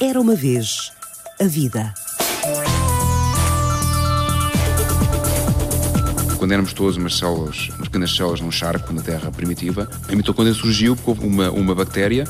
[0.00, 0.92] Era uma vez
[1.40, 1.92] a vida.
[6.38, 10.54] Quando éramos todos umas células, umas pequenas células num charco na Terra primitiva, a mitocôndria
[10.54, 12.22] surgiu houve uma, uma bactéria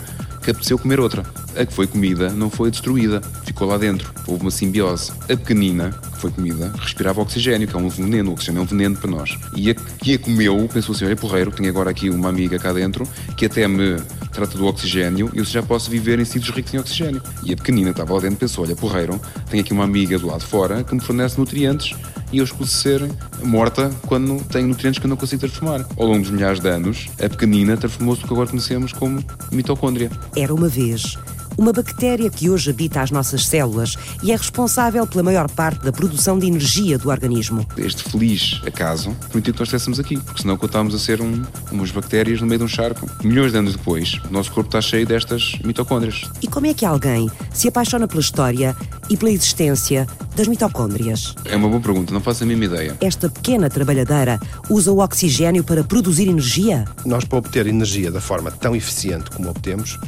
[0.43, 1.23] que apeteceu comer outra.
[1.55, 4.15] A que foi comida não foi destruída, ficou lá dentro.
[4.27, 5.13] Houve uma simbiose.
[5.25, 8.31] A pequenina, que foi comida, respirava oxigênio, que é um veneno.
[8.31, 9.37] O oxigênio é um veneno para nós.
[9.55, 12.73] E a que a comeu pensou assim: olha, porreiro, tenho agora aqui uma amiga cá
[12.73, 13.07] dentro
[13.37, 13.97] que até me
[14.33, 17.23] trata do oxigênio e eu já posso viver em sítios ricos em oxigênio.
[17.43, 20.41] E a pequenina estava lá dentro pensou: olha, porreiro, tenho aqui uma amiga do lado
[20.41, 21.97] de fora que me fornece nutrientes
[22.33, 23.09] e eu escuso ser
[23.43, 25.87] morta quando tenho nutrientes que eu não consigo transformar.
[25.97, 30.11] Ao longo dos milhares de anos, a pequenina transformou-se no que agora conhecemos como mitocôndria.
[30.37, 31.17] Era uma vez
[31.59, 35.91] uma bactéria que hoje habita as nossas células e é responsável pela maior parte da
[35.91, 37.67] produção de energia do organismo.
[37.77, 41.91] Este feliz acaso permitiu que nós estivéssemos aqui, porque senão contávamos a ser um, umas
[41.91, 43.11] bactérias no meio de um charco.
[43.25, 46.31] Milhões de anos depois, o nosso corpo está cheio destas mitocôndrias.
[46.41, 48.77] E como é que alguém se apaixona pela história
[49.11, 50.07] e pela existência
[50.37, 51.35] das mitocôndrias?
[51.45, 52.97] É uma boa pergunta, não faço a mínima ideia.
[53.01, 54.39] Esta pequena trabalhadeira
[54.71, 56.85] usa o oxigênio para produzir energia?
[57.05, 59.99] Nós, para obter energia da forma tão eficiente como obtemos,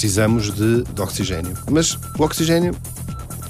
[0.00, 1.54] precisamos de, de oxigênio.
[1.70, 2.74] Mas o oxigênio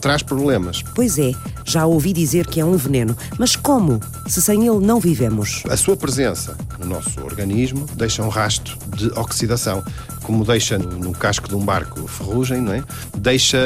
[0.00, 0.82] traz problemas.
[0.96, 1.30] Pois é,
[1.64, 4.00] já ouvi dizer que é um veneno, mas como?
[4.26, 5.62] Se sem ele não vivemos.
[5.70, 9.84] A sua presença no nosso organismo deixa um rastro de oxidação,
[10.24, 12.82] como deixa no casco de um barco ferrugem, não é?
[13.16, 13.58] Deixa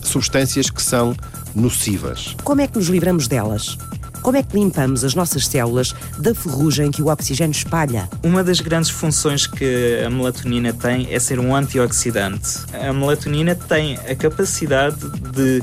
[0.00, 1.16] substâncias que são
[1.52, 2.36] nocivas.
[2.44, 3.76] Como é que nos livramos delas?
[4.24, 8.08] Como é que limpamos as nossas células da ferrugem que o oxigênio espalha?
[8.22, 12.60] Uma das grandes funções que a melatonina tem é ser um antioxidante.
[12.72, 14.96] A melatonina tem a capacidade
[15.30, 15.62] de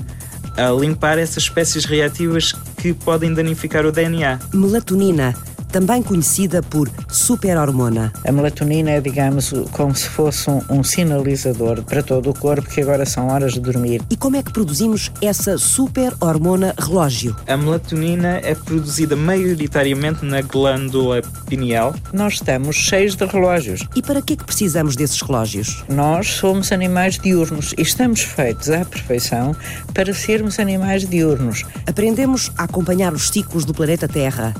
[0.79, 4.39] limpar essas espécies reativas que podem danificar o DNA.
[4.53, 5.33] Melatonina
[5.71, 8.11] também conhecida por superhormona.
[8.27, 12.81] A melatonina é, digamos, como se fosse um, um, sinalizador para todo o corpo que
[12.81, 14.01] agora são horas de dormir.
[14.09, 17.35] E como é que produzimos essa superhormona relógio?
[17.47, 21.95] A melatonina é produzida maioritariamente na glândula pineal.
[22.11, 23.87] Nós estamos cheios de relógios.
[23.95, 25.83] E para que é que precisamos desses relógios?
[25.87, 29.55] Nós somos animais diurnos e estamos feitos à perfeição
[29.93, 31.63] para sermos animais diurnos.
[31.87, 34.53] Aprendemos a acompanhar os ciclos do planeta Terra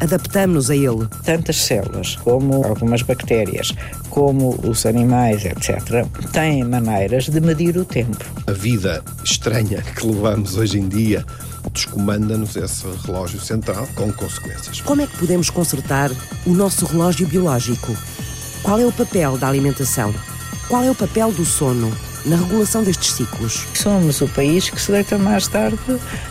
[0.00, 1.06] adaptamos-nos a ele.
[1.24, 3.74] Tantas células, como algumas bactérias,
[4.10, 8.24] como os animais, etc., têm maneiras de medir o tempo.
[8.46, 11.24] A vida estranha que levamos hoje em dia
[11.72, 14.80] descomanda-nos esse relógio central com consequências.
[14.82, 16.10] Como é que podemos consertar
[16.46, 17.96] o nosso relógio biológico?
[18.62, 20.14] Qual é o papel da alimentação?
[20.68, 21.92] Qual é o papel do sono?
[22.24, 23.66] na regulação destes ciclos?
[23.74, 25.78] Somos o país que se deita mais tarde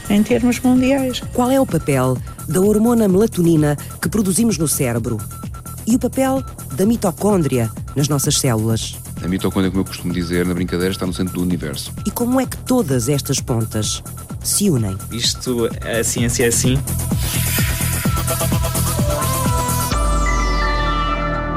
[0.09, 1.22] em termos mundiais.
[1.34, 5.17] Qual é o papel da hormona melatonina que produzimos no cérebro?
[5.85, 6.43] E o papel
[6.75, 8.97] da mitocôndria nas nossas células?
[9.23, 11.91] A mitocôndria, como eu costumo dizer na brincadeira, está no centro do universo.
[12.05, 14.01] E como é que todas estas pontas
[14.43, 14.97] se unem?
[15.11, 16.77] Isto, a ciência é assim.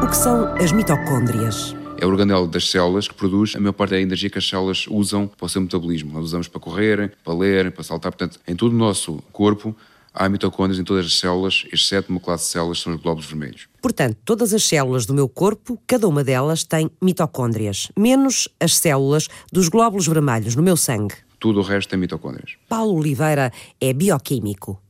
[0.03, 1.75] O que são as mitocôndrias?
[1.99, 4.87] é o organelo das células que produz a maior parte da energia que as células
[4.89, 6.13] usam para o seu metabolismo.
[6.13, 8.13] Nós usamos para correr, para ler, para saltar.
[8.13, 9.75] Portanto, em todo o nosso corpo
[10.17, 13.27] há mitocôndrias em todas as células, exceto uma classe de células que são os glóbulos
[13.27, 13.69] vermelhos.
[13.83, 19.29] Portanto, todas as células do meu corpo, cada uma delas tem mitocôndrias, menos as células
[19.53, 21.15] dos glóbulos vermelhos no meu sangue.
[21.39, 22.53] Tudo o resto tem mitocôndrias.
[22.69, 24.83] Paulo Oliveira é bioquímico.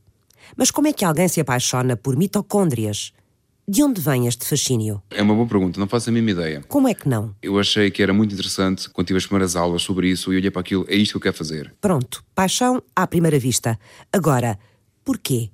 [0.55, 3.11] Mas como é que alguém se apaixona por mitocôndrias?
[3.69, 5.03] De onde vem este fascínio?
[5.09, 6.63] É uma boa pergunta, não faço a mínima ideia.
[6.69, 7.35] Como é que não?
[7.41, 10.49] Eu achei que era muito interessante quando tive as primeiras aulas sobre isso e olhei
[10.49, 11.75] para aquilo, é isto que eu quero fazer.
[11.81, 13.77] Pronto, paixão à primeira vista.
[14.11, 14.57] Agora,
[15.07, 15.49] porquê?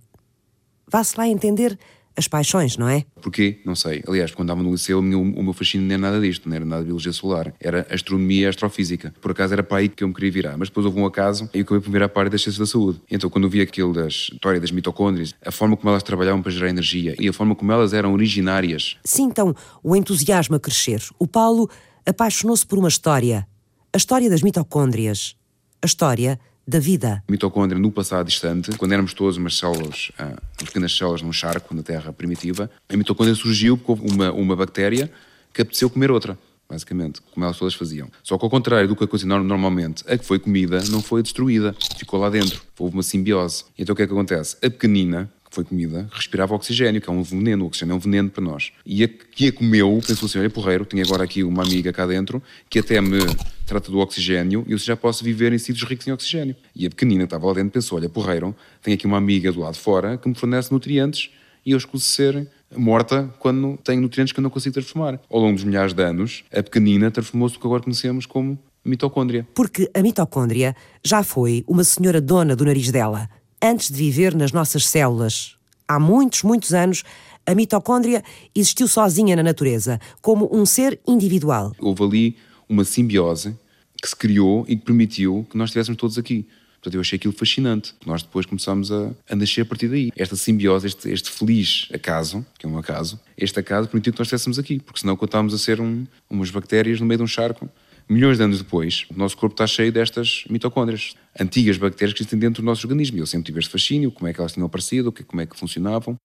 [0.91, 1.77] Vá-se lá entender
[2.17, 3.05] as paixões, não é?
[3.21, 3.61] Porquê?
[3.63, 4.03] Não sei.
[4.07, 6.55] Aliás, quando estava no liceu, o meu, o meu fascínio não era nada disto, não
[6.55, 7.53] era nada de biologia solar.
[7.59, 9.13] Era astronomia e astrofísica.
[9.21, 10.57] Por acaso era para aí que eu me queria virar.
[10.57, 12.67] Mas depois houve um acaso e eu acabei por virar para a área das ciências
[12.67, 12.99] da saúde.
[13.11, 16.51] Então, quando eu vi aquilo da história das mitocôndrias, a forma como elas trabalhavam para
[16.51, 18.97] gerar energia e a forma como elas eram originárias.
[19.03, 21.03] Sim, então, o entusiasmo a crescer.
[21.19, 21.69] O Paulo
[22.07, 23.47] apaixonou-se por uma história.
[23.93, 25.35] A história das mitocôndrias.
[25.79, 27.23] A história da vida.
[27.29, 31.83] Mitocôndria, no passado distante, quando éramos todos umas células, uh, pequenas células num charco, na
[31.83, 35.11] Terra primitiva, a mitocôndria surgiu porque uma, uma bactéria
[35.53, 36.37] que apeteceu comer outra.
[36.69, 38.09] Basicamente, como elas todas faziam.
[38.23, 41.75] Só que ao contrário do que acontece normalmente, a que foi comida não foi destruída,
[41.97, 42.63] ficou lá dentro.
[42.79, 43.65] Houve uma simbiose.
[43.77, 44.55] Então o que é que acontece?
[44.55, 47.63] A pequenina, foi comida, respirava oxigênio, que é um veneno.
[47.63, 48.71] O oxigênio é um veneno para nós.
[48.85, 52.05] E a que a comeu pensou assim: olha, porreiro, tenho agora aqui uma amiga cá
[52.05, 53.19] dentro que até me
[53.65, 56.55] trata do oxigênio e eu já posso viver em sítios ricos em oxigênio.
[56.75, 59.59] E a pequenina que estava lá dentro pensou: olha, porreiro, tenho aqui uma amiga do
[59.59, 61.29] lado de fora que me fornece nutrientes
[61.65, 65.19] e eu escuso ser morta quando tenho nutrientes que eu não consigo transformar.
[65.29, 69.47] Ao longo dos milhares de anos, a pequenina transformou-se no que agora conhecemos como mitocôndria.
[69.53, 73.29] Porque a mitocôndria já foi uma senhora dona do nariz dela,
[73.63, 75.55] antes de viver nas nossas células.
[75.87, 77.03] Há muitos, muitos anos,
[77.45, 78.21] a mitocôndria
[78.53, 81.73] existiu sozinha na natureza, como um ser individual.
[81.79, 82.37] Houve ali
[82.67, 83.55] uma simbiose
[84.01, 86.45] que se criou e que permitiu que nós estivéssemos todos aqui.
[86.73, 87.93] Portanto, eu achei aquilo fascinante.
[88.05, 90.11] Nós depois começámos a, a nascer a partir daí.
[90.17, 94.27] Esta simbiose, este, este, feliz acaso, que é um acaso, este acaso permitiu que nós
[94.27, 97.69] estivéssemos aqui, porque senão contávamos a ser um, umas bactérias no meio de um charco.
[98.09, 102.37] Milhões de anos depois, o nosso corpo está cheio destas mitocôndrias, antigas bactérias que existem
[102.37, 103.17] dentro do nosso organismo.
[103.17, 106.17] Eu sempre tive este fascínio, como é que elas tinham aparecido, como é que funcionavam.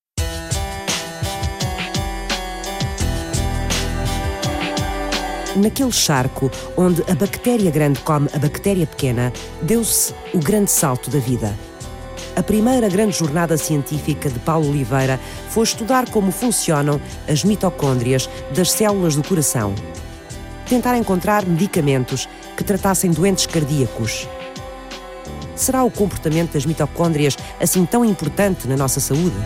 [5.57, 9.33] Naquele charco onde a bactéria grande come a bactéria pequena,
[9.63, 11.57] deu-se o grande salto da vida.
[12.37, 15.19] A primeira grande jornada científica de Paulo Oliveira
[15.51, 19.75] foi estudar como funcionam as mitocôndrias das células do coração.
[20.69, 24.29] Tentar encontrar medicamentos que tratassem doentes cardíacos.
[25.57, 29.37] Será o comportamento das mitocôndrias assim tão importante na nossa saúde?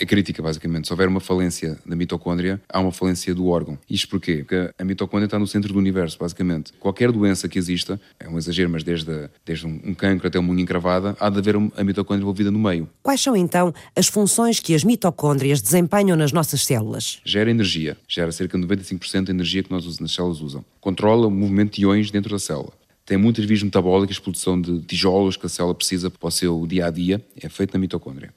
[0.00, 0.86] É crítica, basicamente.
[0.86, 3.78] Se houver uma falência da mitocôndria, há uma falência do órgão.
[3.88, 4.38] Isto porquê?
[4.38, 6.72] Porque a mitocôndria está no centro do universo, basicamente.
[6.80, 10.62] Qualquer doença que exista, é um exagero, mas desde, desde um cancro até uma unha
[10.62, 12.88] encravada, há de haver a mitocôndria envolvida no meio.
[13.02, 17.20] Quais são, então, as funções que as mitocôndrias desempenham nas nossas células?
[17.22, 17.96] Gera energia.
[18.08, 20.64] Gera cerca de 95% da energia que nós nas células usam.
[20.80, 22.72] Controla o movimento de iões dentro da célula
[23.06, 26.86] tem muitas vias metabólicas, produção de tijolos que a célula precisa para o seu dia
[26.86, 28.32] a dia, é feito na mitocôndria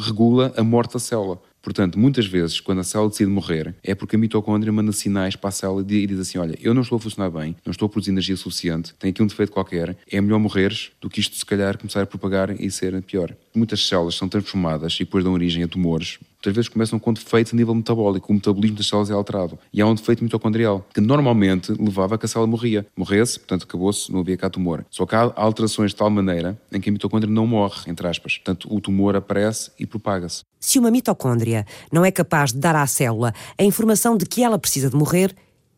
[0.00, 1.40] regula a morte da célula.
[1.66, 5.48] Portanto, muitas vezes, quando a célula decide morrer, é porque a mitocôndria manda sinais para
[5.48, 7.88] a célula e diz assim: Olha, eu não estou a funcionar bem, não estou a
[7.88, 11.44] produzir energia suficiente, tenho aqui um defeito qualquer, é melhor morreres do que isto, se
[11.44, 13.34] calhar, começar a propagar e ser pior.
[13.52, 17.52] Muitas células são transformadas e depois dão origem a tumores, muitas vezes começam com defeitos
[17.52, 19.58] a nível metabólico, o metabolismo das células é alterado.
[19.72, 22.86] E há um defeito mitocondrial, que normalmente levava a que a célula morria.
[22.96, 24.84] Morresse, portanto acabou-se, não havia cá tumor.
[24.90, 28.38] Só que há alterações de tal maneira em que a mitocôndria não morre, entre aspas.
[28.38, 30.42] Portanto, o tumor aparece e propaga-se.
[30.60, 34.58] Se uma mitocôndria não é capaz de dar à célula a informação de que ela
[34.58, 35.34] precisa de morrer,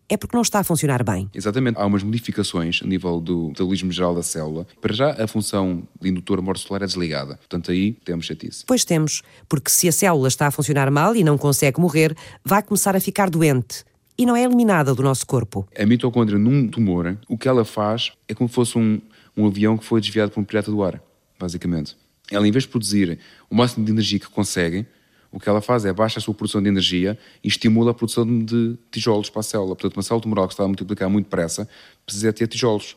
[0.08, 1.28] é porque não está a funcionar bem.
[1.34, 1.78] Exatamente.
[1.78, 4.66] Há umas modificações a nível do metabolismo geral da célula.
[4.80, 7.36] Para já, a função de indutor morto-celular é desligada.
[7.36, 8.64] Portanto, aí temos chatice.
[8.66, 12.62] Pois temos, porque se a célula está a funcionar mal e não consegue morrer, vai
[12.62, 13.84] começar a ficar doente
[14.18, 15.68] e não é eliminada do nosso corpo.
[15.78, 19.00] A mitocôndria num tumor, o que ela faz é como se fosse um,
[19.36, 21.00] um avião que foi desviado por um pirata do ar,
[21.38, 21.96] basicamente.
[22.30, 23.18] Ela, em vez de produzir
[23.48, 24.86] o máximo de energia que consegue,
[25.30, 28.26] o que ela faz é baixa a sua produção de energia e estimula a produção
[28.44, 29.76] de tijolos para a célula.
[29.76, 31.68] Portanto, uma célula tumoral que está a multiplicar muito depressa
[32.04, 32.96] precisa ter tijolos.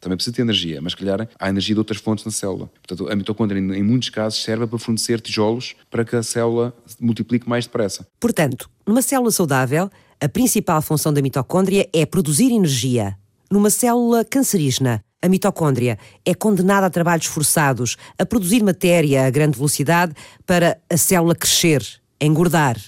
[0.00, 2.68] Também precisa ter energia, mas, calhar, há energia de outras fontes na célula.
[2.86, 7.48] Portanto, a mitocôndria, em muitos casos, serve para fornecer tijolos para que a célula multiplique
[7.48, 8.06] mais depressa.
[8.18, 9.88] Portanto, numa célula saudável,
[10.20, 13.16] a principal função da mitocôndria é produzir energia.
[13.52, 19.58] Numa célula cancerígena, a mitocôndria é condenada a trabalhos forçados, a produzir matéria a grande
[19.58, 20.14] velocidade
[20.46, 21.86] para a célula crescer,
[22.18, 22.80] engordar.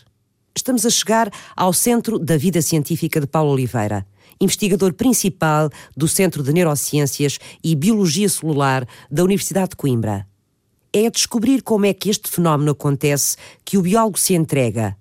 [0.56, 4.06] Estamos a chegar ao centro da vida científica de Paulo Oliveira,
[4.40, 10.26] investigador principal do Centro de Neurociências e Biologia Celular da Universidade de Coimbra.
[10.94, 14.96] É descobrir como é que este fenómeno acontece que o biólogo se entrega.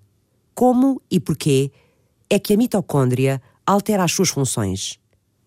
[0.54, 1.72] Como e porquê
[2.30, 5.02] é que a mitocôndria altera as suas funções.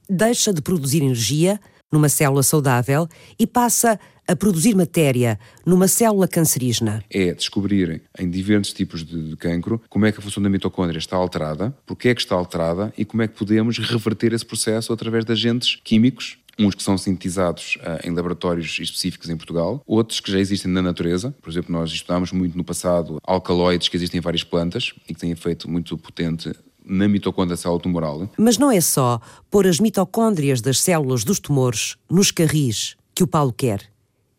[0.09, 1.61] Deixa de produzir energia
[1.93, 3.09] numa célula saudável
[3.39, 7.03] e passa a produzir matéria numa célula cancerígena.
[7.09, 10.99] É descobrir em diversos tipos de, de cancro como é que a função da mitocôndria
[10.99, 14.93] está alterada, porque é que está alterada e como é que podemos reverter esse processo
[14.93, 20.21] através de agentes químicos uns que são sintetizados uh, em laboratórios específicos em Portugal, outros
[20.21, 21.35] que já existem na natureza.
[21.43, 25.21] Por exemplo, nós estudámos muito no passado alcaloides que existem em várias plantas e que
[25.21, 26.51] têm efeito muito potente
[26.87, 28.31] na mitocôndria da célula tumoral.
[28.39, 33.27] Mas não é só pôr as mitocôndrias das células dos tumores nos carris que o
[33.27, 33.81] Paulo quer.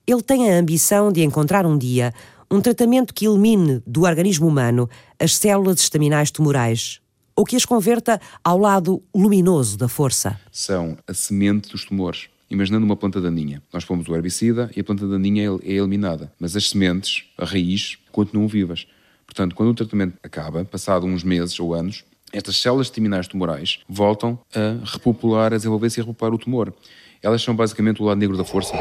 [0.06, 2.14] Ele tem a ambição de encontrar um dia
[2.50, 4.90] um tratamento que elimine do organismo humano
[5.20, 7.02] as células estaminais tumorais
[7.36, 10.40] ou que as converta ao lado luminoso da força.
[10.52, 12.30] São a semente dos tumores.
[12.50, 13.62] Imaginando uma planta daninha.
[13.74, 17.98] Nós pomos o herbicida e a planta daninha é eliminada, mas as sementes, a raiz,
[18.10, 18.88] continuam vivas.
[19.26, 24.40] Portanto, quando o tratamento acaba, passado uns meses ou anos, estas células terminais tumorais voltam
[24.54, 26.74] a repopular, a desenvolver-se e a repopular o tumor.
[27.22, 28.76] Elas são basicamente o lado negro da força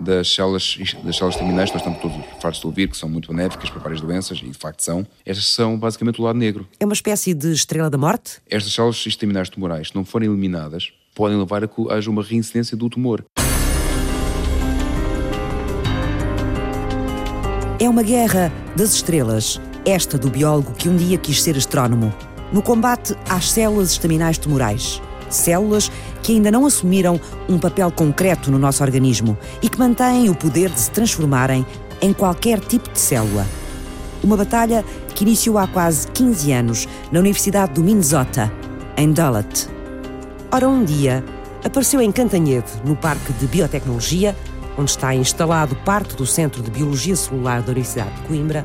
[0.00, 3.68] das células, das células terminais, nós estamos todos fartos de ouvir, que são muito benéficas
[3.68, 5.06] para várias doenças, e de facto são.
[5.24, 6.66] Estas são basicamente o lado negro.
[6.80, 8.40] É uma espécie de estrela da morte?
[8.48, 12.76] Estas células terminais tumorais, se não forem eliminadas, podem levar a que haja uma reincidência
[12.76, 13.24] do tumor.
[17.78, 22.12] É uma guerra das estrelas esta do biólogo que um dia quis ser astrónomo.
[22.52, 25.00] No combate às células estaminais tumorais.
[25.28, 25.90] Células
[26.22, 30.70] que ainda não assumiram um papel concreto no nosso organismo e que mantêm o poder
[30.70, 31.64] de se transformarem
[32.00, 33.46] em qualquer tipo de célula.
[34.22, 34.84] Uma batalha
[35.14, 38.52] que iniciou há quase 15 anos na Universidade do Minnesota,
[38.96, 39.68] em Duluth.
[40.52, 41.24] Ora, um dia,
[41.64, 44.36] apareceu em Cantanhede, no Parque de Biotecnologia,
[44.76, 48.64] onde está instalado parte do Centro de Biologia Celular da Universidade de Coimbra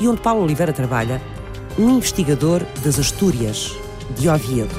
[0.00, 1.20] e onde Paulo Oliveira trabalha,
[1.78, 3.76] um investigador das Astúrias,
[4.18, 4.70] de Oviedo.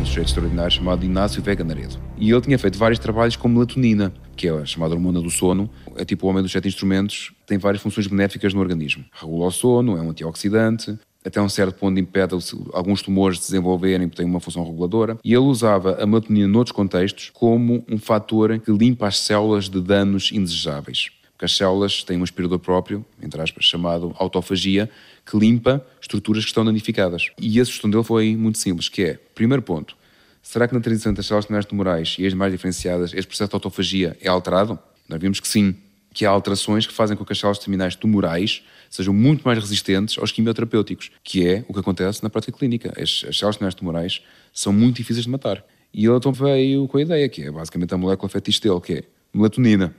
[0.00, 1.96] Um sujeito extraordinário chamado Inácio Vega Naredo.
[2.16, 5.68] E ele tinha feito vários trabalhos com melatonina, que é a chamada hormona do sono.
[5.96, 9.04] É tipo o homem dos sete instrumentos, tem várias funções benéficas no organismo.
[9.12, 12.34] Regula o sono, é um antioxidante, até um certo ponto impede
[12.72, 15.16] alguns tumores de desenvolverem porque tem uma função reguladora.
[15.24, 19.80] E ele usava a melatonina noutros contextos como um fator que limpa as células de
[19.80, 21.10] danos indesejáveis.
[21.44, 24.88] As células têm um aspirador próprio, entre aspas, chamado autofagia,
[25.24, 27.30] que limpa estruturas que estão danificadas.
[27.38, 29.96] E a sugestão dele foi muito simples, que é, primeiro ponto,
[30.42, 33.56] será que na transição das células tumorais tumorais e as mais diferenciadas, este processo de
[33.56, 34.78] autofagia é alterado?
[35.08, 35.74] Nós vimos que sim,
[36.12, 40.18] que há alterações que fazem com que as células terminais tumorais sejam muito mais resistentes
[40.18, 42.92] aos quimioterapêuticos, que é o que acontece na prática clínica.
[42.96, 44.22] As, as células terminais tumorais
[44.52, 45.64] são muito difíceis de matar.
[45.94, 48.92] E ele então veio com a ideia, que é basicamente a molécula fetiche dele, que
[48.92, 49.94] é melatonina.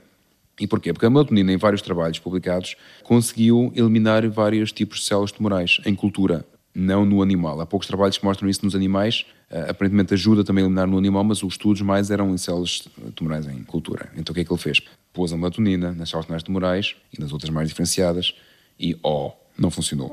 [0.58, 0.92] E porquê?
[0.92, 5.94] Porque a melatonina, em vários trabalhos publicados, conseguiu eliminar vários tipos de células tumorais em
[5.94, 7.60] cultura, não no animal.
[7.60, 9.24] Há poucos trabalhos que mostram isso nos animais.
[9.50, 12.88] Uh, aparentemente ajuda também a eliminar no animal, mas os estudos mais eram em células
[13.14, 14.10] tumorais em cultura.
[14.16, 14.80] Então o que é que ele fez?
[15.12, 18.34] Pôs a melatonina nas células tumorais tumorais e nas outras mais diferenciadas
[18.78, 20.12] e oh, não funcionou.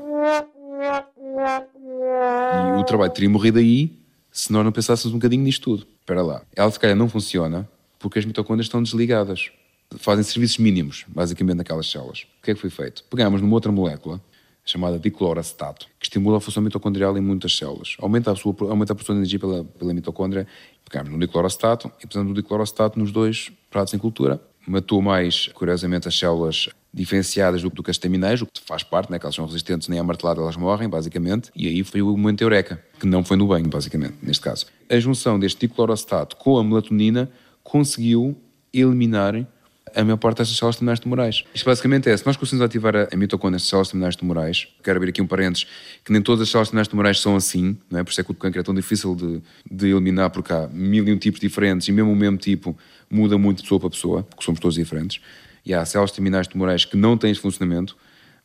[2.54, 3.92] E o trabalho teria morrido aí
[4.30, 5.86] se nós não pensássemos um bocadinho nisto tudo.
[6.00, 6.42] Espera lá.
[6.54, 7.68] Ela se calhar não funciona
[7.98, 9.50] porque as mitocôndrias estão desligadas.
[9.98, 12.26] Fazem serviços mínimos, basicamente, naquelas células.
[12.38, 13.04] O que é que foi feito?
[13.10, 14.20] Pegámos numa outra molécula,
[14.64, 17.96] chamada dicloroacetato, que estimula a função mitocondrial em muitas células.
[17.98, 20.46] Aumenta a, sua, aumenta a produção de energia pela, pela mitocôndria.
[20.88, 24.40] Pegámos no dicloroacetato e pusemos o dicloroacetato nos dois pratos em cultura.
[24.66, 29.24] Matou mais, curiosamente, as células diferenciadas do, do estaminais, o que faz parte, né, que
[29.24, 32.80] elas são resistentes nem à martelada, elas morrem, basicamente, e aí foi o momento eureka,
[33.00, 34.66] que não foi no banho, basicamente, neste caso.
[34.88, 37.30] A junção deste dicloroacetato com a melatonina
[37.64, 38.36] conseguiu
[38.72, 39.34] eliminar
[39.94, 41.44] a maior parte destas células terminais tumorais.
[41.54, 45.10] Isto basicamente é, se nós conseguimos ativar a mitocôndria das células terminais tumorais, quero abrir
[45.10, 45.66] aqui um parênteses,
[46.04, 48.04] que nem todas as células terminais tumorais são assim, não é?
[48.04, 51.06] por isso é que o câncer é tão difícil de, de eliminar, porque há mil
[51.06, 52.76] e um tipos diferentes e mesmo o mesmo tipo
[53.10, 55.20] muda muito de pessoa para pessoa, porque somos todos diferentes
[55.64, 57.96] e há células terminais tumorais que não têm este funcionamento,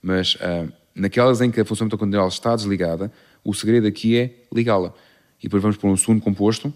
[0.01, 3.12] mas uh, naquelas em que a função mitocondrial está desligada,
[3.44, 4.94] o segredo aqui é ligá-la.
[5.39, 6.74] E depois vamos pôr um segundo composto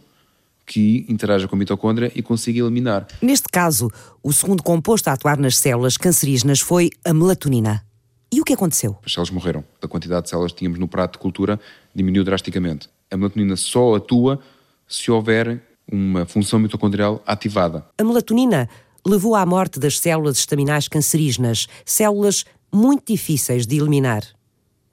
[0.71, 3.05] que interaja com a mitocôndria e consiga eliminar.
[3.21, 3.91] Neste caso,
[4.23, 7.85] o segundo composto a atuar nas células cancerígenas foi a melatonina.
[8.31, 8.97] E o que aconteceu?
[9.05, 9.65] As células morreram.
[9.81, 11.59] A quantidade de células que tínhamos no prato de cultura
[11.93, 12.87] diminuiu drasticamente.
[13.11, 14.39] A melatonina só atua
[14.87, 15.61] se houver
[15.91, 17.85] uma função mitocondrial ativada.
[17.97, 18.69] A melatonina
[19.05, 24.23] levou à morte das células estaminais cancerígenas, células muito difíceis de eliminar.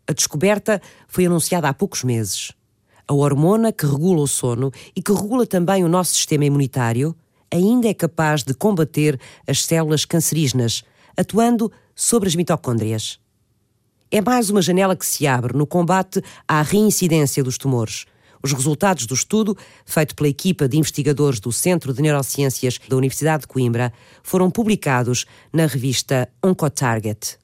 [0.08, 2.50] A descoberta foi anunciada há poucos meses.
[3.08, 7.16] A hormona que regula o sono e que regula também o nosso sistema imunitário
[7.50, 10.84] ainda é capaz de combater as células cancerígenas,
[11.16, 13.18] atuando sobre as mitocôndrias.
[14.10, 18.06] É mais uma janela que se abre no combate à reincidência dos tumores
[18.42, 23.42] os resultados do estudo, feito pela equipa de investigadores do Centro de Neurociências da Universidade
[23.42, 27.38] de Coimbra, foram publicados na revista Oncotarget.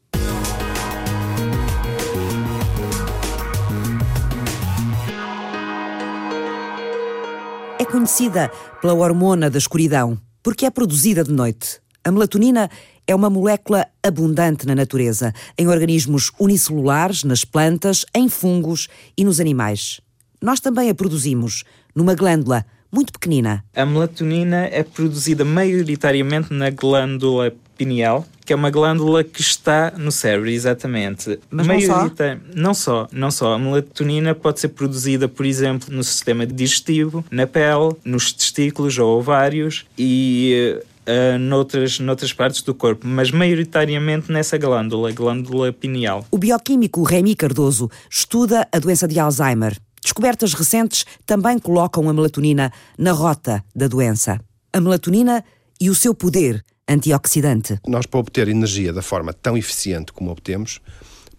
[7.95, 11.81] Conhecida pela hormona da escuridão, porque é produzida de noite.
[12.03, 12.69] A melatonina
[13.07, 19.39] é uma molécula abundante na natureza, em organismos unicelulares, nas plantas, em fungos e nos
[19.39, 20.01] animais
[20.45, 23.65] nós também a produzimos numa glândula muito pequenina.
[23.75, 30.13] A melatonina é produzida maioritariamente na glândula pineal, que é uma glândula que está no
[30.13, 31.39] cérebro, exatamente.
[31.51, 32.11] Mas não só?
[32.55, 33.55] Não só, não só.
[33.55, 39.19] A melatonina pode ser produzida, por exemplo, no sistema digestivo, na pele, nos testículos ou
[39.19, 46.25] ovários e Uh, noutras, noutras partes do corpo, mas maioritariamente nessa glândula, glândula pineal.
[46.31, 49.79] O bioquímico Remy Cardoso estuda a doença de Alzheimer.
[50.03, 54.41] Descobertas recentes também colocam a melatonina na rota da doença.
[54.73, 55.45] A melatonina
[55.79, 57.79] e o seu poder antioxidante.
[57.87, 60.81] Nós, para obter energia da forma tão eficiente como obtemos,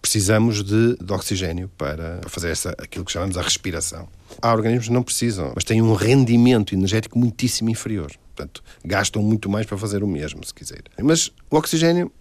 [0.00, 4.08] precisamos de, de oxigênio para fazer essa, aquilo que chamamos a respiração.
[4.40, 8.12] Há organismos que não precisam, mas têm um rendimento energético muitíssimo inferior.
[8.34, 10.82] Portanto, gastam muito mais para fazer o mesmo, se quiser.
[11.02, 12.12] Mas o oxigênio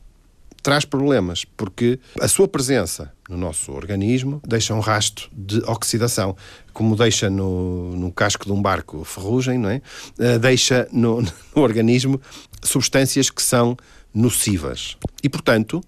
[0.66, 6.36] traz problemas, porque a sua presença no nosso organismo deixa um rasto de oxidação,
[6.74, 9.80] como deixa no, no casco de um barco ferrugem, não é?
[10.18, 11.22] Uh, deixa no,
[11.56, 12.20] no organismo
[12.64, 13.78] substâncias que são
[14.12, 14.98] nocivas.
[15.22, 15.84] E, portanto,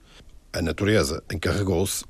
[0.54, 2.06] a natureza encarregou-se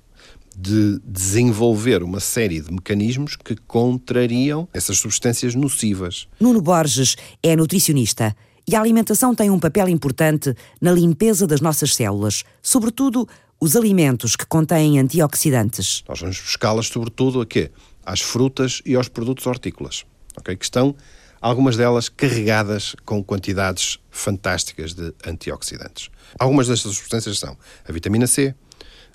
[0.58, 6.28] de desenvolver uma série de mecanismos que contrariam essas substâncias nocivas.
[6.38, 8.36] Nuno Borges é nutricionista
[8.68, 13.28] e a alimentação tem um papel importante na limpeza das nossas células, sobretudo
[13.60, 16.04] os alimentos que contêm antioxidantes.
[16.08, 17.72] Nós vamos buscá-las sobretudo a quê?
[18.06, 20.06] Às frutas e aos produtos hortícolas,
[20.38, 20.56] okay?
[20.56, 20.96] que estão
[21.42, 26.10] algumas delas carregadas com quantidades fantásticas de antioxidantes.
[26.38, 27.58] Algumas destas substâncias são
[27.88, 28.54] a vitamina C,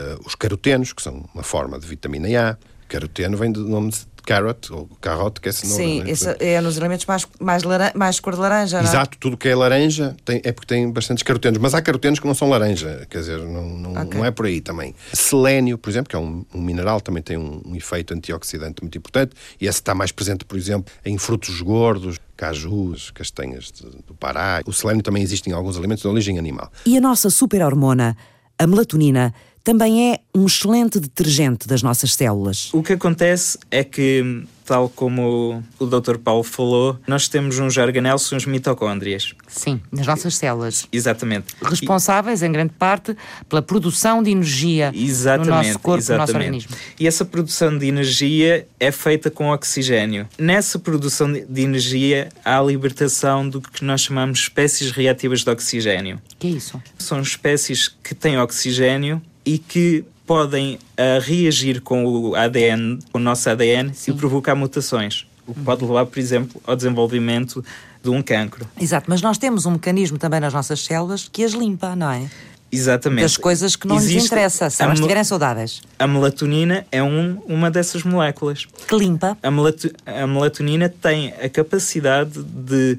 [0.00, 2.56] uh, os carotenos, que são uma forma de vitamina A.
[2.88, 6.16] Caroteno vem do nome de carrot, ou carrot, que é cenoura.
[6.16, 6.52] Sim, é?
[6.54, 7.62] é nos alimentos mais, mais,
[7.94, 8.88] mais cor de laranja, não é?
[8.88, 12.26] Exato, tudo que é laranja tem, é porque tem bastantes carotenos, mas há carotenos que
[12.26, 14.18] não são laranja, quer dizer, não, não, okay.
[14.18, 14.94] não é por aí também.
[15.12, 18.96] Selénio, por exemplo, que é um, um mineral, também tem um, um, efeito antioxidante muito
[18.96, 24.14] importante, e esse está mais presente, por exemplo, em frutos gordos, cajus, castanhas de, do
[24.14, 24.62] Pará.
[24.66, 26.72] O selênio também existe em alguns alimentos de origem animal.
[26.84, 28.16] E a nossa super-hormona,
[28.58, 32.70] a melatonina, também é um excelente detergente das nossas células.
[32.72, 36.18] O que acontece é que, tal como o Dr.
[36.18, 39.34] Paulo falou, nós temos uns organelos, são as mitocôndrias.
[39.46, 40.88] Sim, nas nossas células.
[40.90, 41.54] Exatamente.
[41.62, 43.16] Responsáveis, em grande parte,
[43.48, 46.12] pela produção de energia exatamente, no nosso corpo, exatamente.
[46.12, 46.76] no nosso organismo.
[46.98, 50.26] E essa produção de energia é feita com oxigênio.
[50.38, 55.50] Nessa produção de energia há a libertação do que nós chamamos de espécies reativas de
[55.50, 56.20] oxigênio.
[56.38, 56.82] Que é isso?
[56.98, 63.20] São espécies que têm oxigênio e que podem uh, reagir com o ADN, com o
[63.20, 64.12] nosso ADN Sim.
[64.12, 65.26] e provocar mutações.
[65.46, 67.64] O que pode levar, por exemplo, ao desenvolvimento
[68.02, 68.66] de um cancro.
[68.80, 72.28] Exato, mas nós temos um mecanismo também nas nossas células que as limpa, não é?
[72.70, 73.22] Exatamente.
[73.22, 75.82] Das coisas que não Existe nos interessa, se elas estiverem saudáveis.
[75.98, 78.66] A melatonina é um, uma dessas moléculas.
[78.88, 79.36] Que limpa?
[79.42, 82.98] A, melato a melatonina tem a capacidade de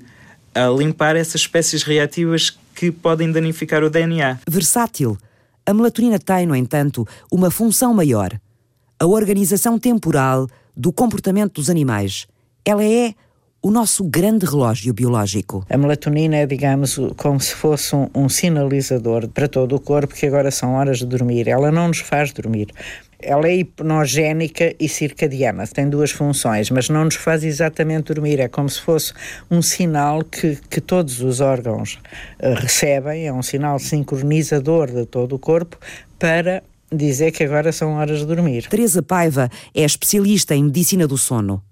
[0.56, 4.40] uh, limpar essas espécies reativas que podem danificar o DNA.
[4.48, 5.18] Versátil
[5.66, 8.40] a melatonina tem, no entanto, uma função maior:
[9.00, 12.28] a organização temporal do comportamento dos animais.
[12.66, 13.14] Ela é
[13.62, 15.66] o nosso grande relógio biológico.
[15.70, 20.26] A melatonina é, digamos, como se fosse um, um, sinalizador para todo o corpo que
[20.26, 21.48] agora são horas de dormir.
[21.48, 22.68] Ela não nos faz dormir.
[23.26, 28.40] Ela é hipnogénica e circadiana, tem duas funções, mas não nos faz exatamente dormir.
[28.40, 29.14] É como se fosse
[29.50, 32.00] um sinal que, que todos os órgãos
[32.40, 35.78] uh, recebem, é um sinal sincronizador de todo o corpo
[36.20, 38.68] para dizer que agora são horas de dormir.
[38.68, 41.64] Teresa Paiva é especialista em medicina do sono.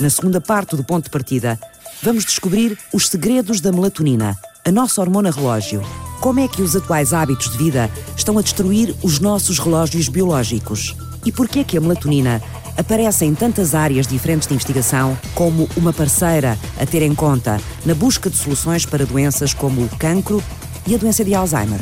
[0.00, 1.58] Na segunda parte do ponto de partida,
[2.02, 5.82] vamos descobrir os segredos da melatonina, a nossa hormona relógio.
[6.22, 10.94] Como é que os atuais hábitos de vida estão a destruir os nossos relógios biológicos?
[11.26, 12.40] E por que é que a melatonina
[12.78, 17.92] aparece em tantas áreas diferentes de investigação como uma parceira a ter em conta na
[17.92, 20.40] busca de soluções para doenças como o cancro
[20.86, 21.80] e a doença de Alzheimer?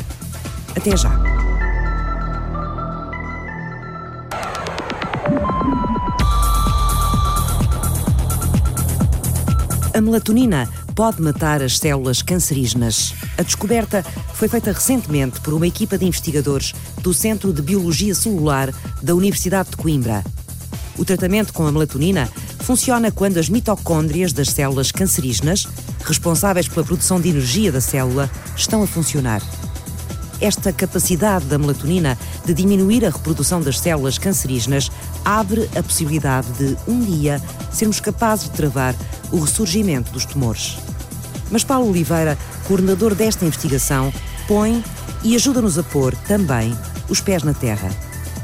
[0.75, 1.11] Até já!
[9.93, 10.67] A melatonina
[11.01, 13.15] pode matar as células cancerígenas.
[13.35, 18.71] A descoberta foi feita recentemente por uma equipa de investigadores do Centro de Biologia Celular
[19.01, 20.23] da Universidade de Coimbra.
[20.99, 25.67] O tratamento com a melatonina funciona quando as mitocôndrias das células cancerígenas,
[26.05, 29.41] responsáveis pela produção de energia da célula, estão a funcionar.
[30.39, 34.91] Esta capacidade da melatonina de diminuir a reprodução das células cancerígenas
[35.25, 38.95] abre a possibilidade de, um dia, sermos capazes de travar
[39.31, 40.77] o ressurgimento dos tumores.
[41.51, 42.37] Mas Paulo Oliveira,
[42.67, 44.11] coordenador desta investigação,
[44.47, 44.83] põe
[45.23, 46.75] e ajuda-nos a pôr também
[47.09, 47.89] os pés na terra.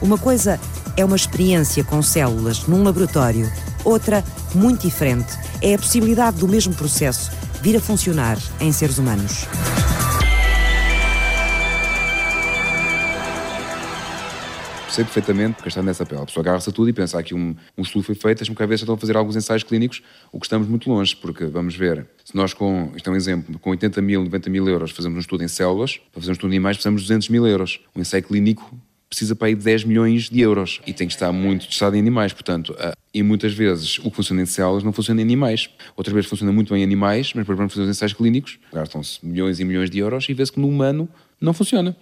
[0.01, 0.59] Uma coisa
[0.95, 3.51] é uma experiência com células num laboratório,
[3.83, 9.47] outra, muito diferente, é a possibilidade do mesmo processo vir a funcionar em seres humanos.
[14.97, 16.21] Sei perfeitamente, porque está nessa pele.
[16.21, 18.77] A pessoa agarra-se a tudo e pensa, aqui um, um estudo foi feito, cá ver
[18.77, 22.07] se estão a fazer alguns ensaios clínicos, o que estamos muito longe, porque vamos ver,
[22.25, 25.19] se nós com, isto é um exemplo, com 80 mil, 90 mil euros fazemos um
[25.19, 27.79] estudo em células, para fazer um estudo em animais precisamos de 200 mil euros.
[27.95, 28.75] Um ensaio clínico
[29.07, 31.99] precisa para aí de 10 milhões de euros e tem que estar muito testado em
[31.99, 32.75] animais, portanto,
[33.13, 35.69] e muitas vezes o que funciona em células não funciona em animais.
[35.95, 39.59] Outras vezes funciona muito bem em animais, mas para fazer os ensaios clínicos gastam-se milhões
[39.59, 41.07] e milhões de euros e vê-se que no humano
[41.39, 41.95] não funciona.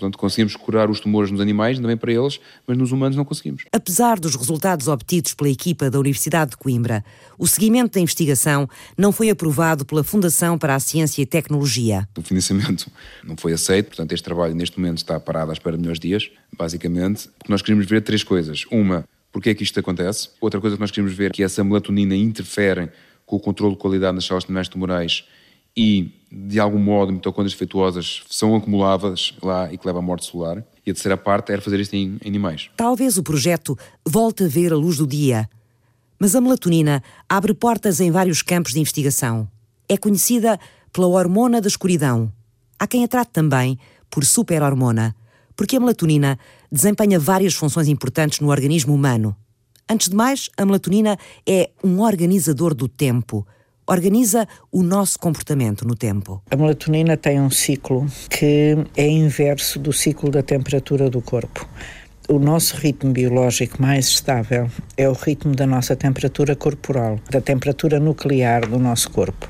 [0.00, 3.64] Portanto, conseguimos curar os tumores nos animais, também para eles, mas nos humanos não conseguimos.
[3.70, 7.04] Apesar dos resultados obtidos pela equipa da Universidade de Coimbra,
[7.38, 12.08] o seguimento da investigação não foi aprovado pela Fundação para a Ciência e Tecnologia.
[12.16, 12.90] O financiamento
[13.22, 16.30] não foi aceito, portanto, este trabalho neste momento está parado à espera de melhores dias,
[16.56, 18.64] basicamente, porque nós queríamos ver três coisas.
[18.70, 20.30] Uma, porque é que isto acontece?
[20.40, 22.88] Outra coisa que nós queríamos ver é que essa melatonina interfere
[23.26, 25.24] com o controle de qualidade nas células terminais tumorais
[25.82, 30.58] e, de algum modo, mitocôndrias defeituosas são acumuladas lá e que levam à morte celular.
[30.84, 32.68] E a terceira parte era fazer isto em animais.
[32.76, 35.48] Talvez o projeto volte a ver a luz do dia,
[36.18, 39.48] mas a melatonina abre portas em vários campos de investigação.
[39.88, 40.60] É conhecida
[40.92, 42.30] pela hormona da escuridão.
[42.78, 43.78] Há quem a trate também
[44.10, 45.16] por superhormona,
[45.56, 46.38] porque a melatonina
[46.70, 49.34] desempenha várias funções importantes no organismo humano.
[49.88, 53.46] Antes de mais, a melatonina é um organizador do tempo
[53.86, 56.42] organiza o nosso comportamento no tempo.
[56.50, 61.68] A melatonina tem um ciclo que é inverso do ciclo da temperatura do corpo.
[62.28, 67.98] O nosso ritmo biológico mais estável é o ritmo da nossa temperatura corporal, da temperatura
[67.98, 69.48] nuclear do nosso corpo.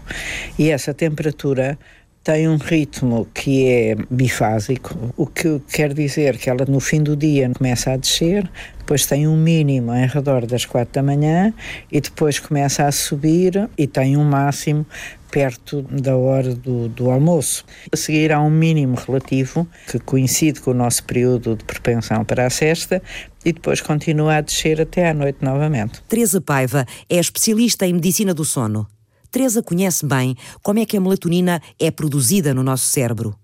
[0.58, 1.78] E essa temperatura
[2.22, 7.16] tem um ritmo que é bifásico, o que quer dizer que ela no fim do
[7.16, 11.52] dia começa a descer, depois tem um mínimo em redor das quatro da manhã
[11.90, 14.84] e depois começa a subir e tem um máximo
[15.30, 17.64] perto da hora do, do, almoço.
[17.90, 22.46] A seguir há um mínimo relativo que coincide com o nosso período de propensão para
[22.46, 23.00] a cesta
[23.44, 26.02] e depois continua a descer até à noite novamente.
[26.08, 28.86] Teresa Paiva é especialista em medicina do sono.
[29.30, 33.36] Teresa conhece bem como é que a melatonina é produzida no nosso cérebro.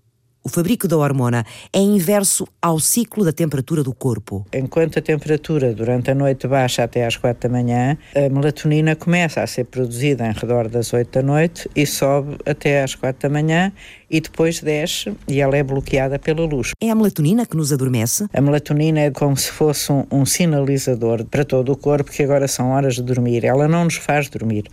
[0.47, 4.45] O fabrico da hormona é inverso ao ciclo da temperatura do corpo.
[4.53, 9.41] Enquanto a temperatura durante a noite baixa até às 4 da manhã, a melatonina começa
[9.43, 13.33] a ser produzida em redor das 8 da noite e sobe até às 4 da
[13.33, 13.73] manhã
[14.09, 16.71] e depois desce e ela é bloqueada pela luz.
[16.81, 18.25] É a melatonina que nos adormece?
[18.33, 22.47] A melatonina é como se fosse um, um sinalizador para todo o corpo que agora
[22.47, 23.43] são horas de dormir.
[23.43, 24.63] Ela não nos faz dormir.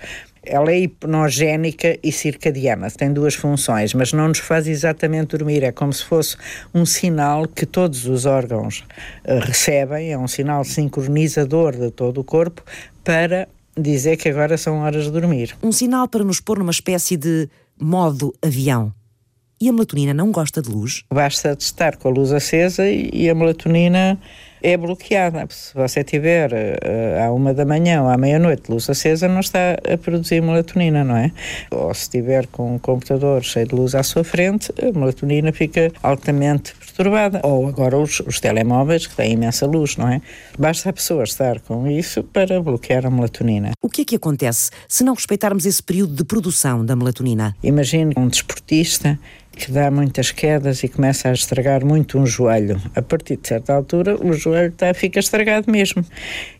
[0.47, 5.63] Ela é hipnogénica e circadiana, tem duas funções, mas não nos faz exatamente dormir.
[5.63, 6.37] É como se fosse
[6.75, 8.85] um sinal que todos os órgãos
[9.25, 12.63] uh, recebem, é um sinal sincronizador de todo o corpo
[13.03, 15.57] para dizer que agora são horas de dormir.
[15.63, 17.49] Um sinal para nos pôr numa espécie de
[17.81, 18.93] modo avião.
[19.65, 21.05] E a melatonina não gosta de luz?
[21.11, 24.21] Basta estar com a luz acesa e a melatonina
[24.63, 25.47] é bloqueada.
[25.49, 29.77] Se você tiver uh, à uma da manhã ou à meia-noite luz acesa, não está
[29.91, 31.31] a produzir melatonina, não é?
[31.71, 35.91] Ou se estiver com um computador cheio de luz à sua frente, a melatonina fica
[36.03, 37.41] altamente perturbada.
[37.43, 40.21] Ou agora os, os telemóveis, que têm imensa luz, não é?
[40.59, 43.73] Basta a pessoa estar com isso para bloquear a melatonina.
[43.83, 47.55] O que é que acontece se não respeitarmos esse período de produção da melatonina?
[47.63, 49.19] Imagine um desportista
[49.55, 52.81] que dá muitas quedas e começa a estragar muito um joelho.
[52.95, 56.05] A partir de certa altura, o joelho tá, fica estragado mesmo.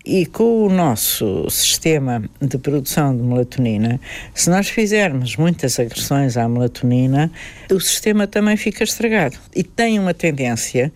[0.05, 4.01] E com o nosso sistema de produção de melatonina,
[4.35, 7.31] se nós fizermos muitas agressões à melatonina,
[7.71, 9.37] o sistema também fica estragado.
[9.55, 10.93] E tem uma tendência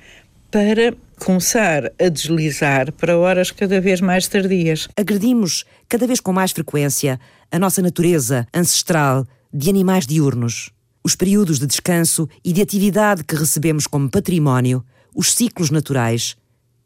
[0.51, 4.89] para começar a deslizar para horas cada vez mais tardias.
[4.97, 7.19] Agredimos cada vez com mais frequência
[7.51, 10.71] a nossa natureza ancestral de animais diurnos
[11.09, 14.85] os períodos de descanso e de atividade que recebemos como património,
[15.17, 16.37] os ciclos naturais,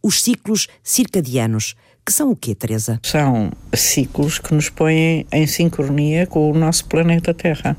[0.00, 2.98] os ciclos circadianos, que são o quê, Teresa?
[3.02, 7.76] São ciclos que nos põem em sincronia com o nosso planeta Terra.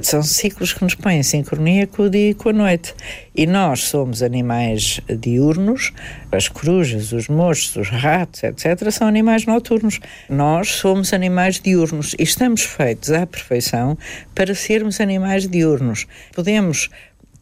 [0.00, 2.94] São ciclos que nos põem em sincronia com o dia e com a noite.
[3.34, 5.92] E nós somos animais diurnos,
[6.30, 9.98] as corujas, os moços, os ratos, etc., são animais noturnos.
[10.28, 13.98] Nós somos animais diurnos e estamos feitos à perfeição
[14.34, 16.06] para sermos animais diurnos.
[16.32, 16.90] Podemos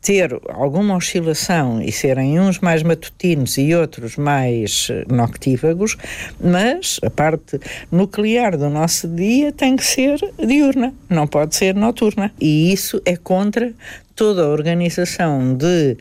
[0.03, 5.97] ter alguma oscilação e serem uns mais matutinos e outros mais eh, noctívagos,
[6.41, 7.61] mas a parte
[7.91, 12.33] nuclear do nosso dia tem que ser diurna, não pode ser noturna.
[12.41, 13.73] E isso é contra
[14.17, 15.97] toda a organização de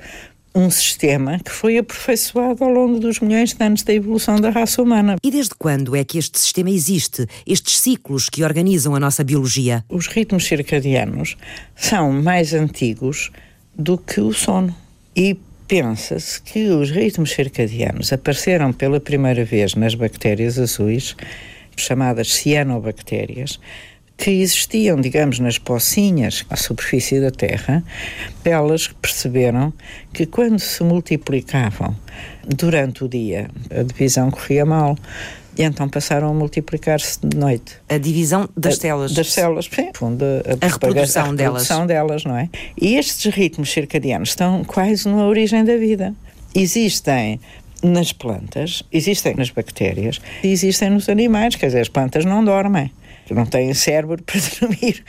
[0.53, 4.81] um sistema que foi aperfeiçoado ao longo dos milhões de anos da evolução da raça
[4.81, 5.15] humana.
[5.23, 7.25] E desde quando é que este sistema existe?
[7.47, 9.85] Estes ciclos que organizam a nossa biologia?
[9.87, 11.37] Os ritmos circadianos
[11.75, 13.31] são mais antigos
[13.75, 14.75] do que o sono.
[15.15, 21.15] E pensa-se que os ritmos circadianos apareceram pela primeira vez nas bactérias azuis,
[21.77, 23.59] chamadas cianobactérias,
[24.21, 27.83] que existiam, digamos, nas pocinhas à superfície da Terra,
[28.45, 29.73] elas perceberam
[30.13, 31.95] que quando se multiplicavam
[32.45, 34.95] durante o dia, a divisão corria mal.
[35.57, 37.73] E então passaram a multiplicar-se de noite.
[37.89, 39.13] A divisão das células.
[39.13, 42.23] Das células, sim, fundo, a, a, reprodução, a reprodução delas.
[42.23, 42.49] delas, não é?
[42.79, 46.13] E estes ritmos circadianos estão quase na origem da vida.
[46.55, 47.39] Existem
[47.83, 52.91] nas plantas, existem nas bactérias, existem nos animais, quer dizer, as plantas não dormem
[53.33, 55.03] não têm cérebro para dormir,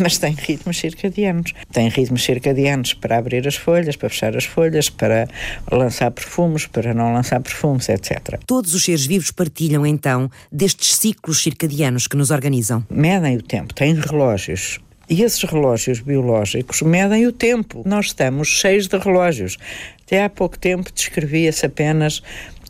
[0.00, 1.52] mas têm ritmos circadianos.
[1.72, 5.28] Têm ritmos circadianos para abrir as folhas, para fechar as folhas, para
[5.70, 8.40] lançar perfumes, para não lançar perfumes, etc.
[8.46, 12.84] Todos os seres vivos partilham então destes ciclos circadianos que nos organizam.
[12.90, 17.82] Medem o tempo, têm relógios e esses relógios biológicos medem o tempo.
[17.84, 19.58] Nós estamos cheios de relógios.
[20.06, 22.22] Até há pouco tempo descrevia-se apenas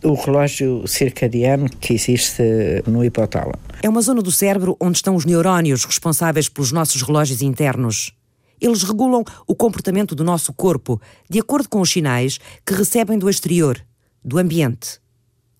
[0.02, 2.42] o relógio circadiano que existe
[2.86, 3.58] no hipotálamo.
[3.82, 8.12] É uma zona do cérebro onde estão os neurónios responsáveis pelos nossos relógios internos.
[8.60, 13.28] Eles regulam o comportamento do nosso corpo de acordo com os sinais que recebem do
[13.28, 13.84] exterior,
[14.24, 15.00] do ambiente.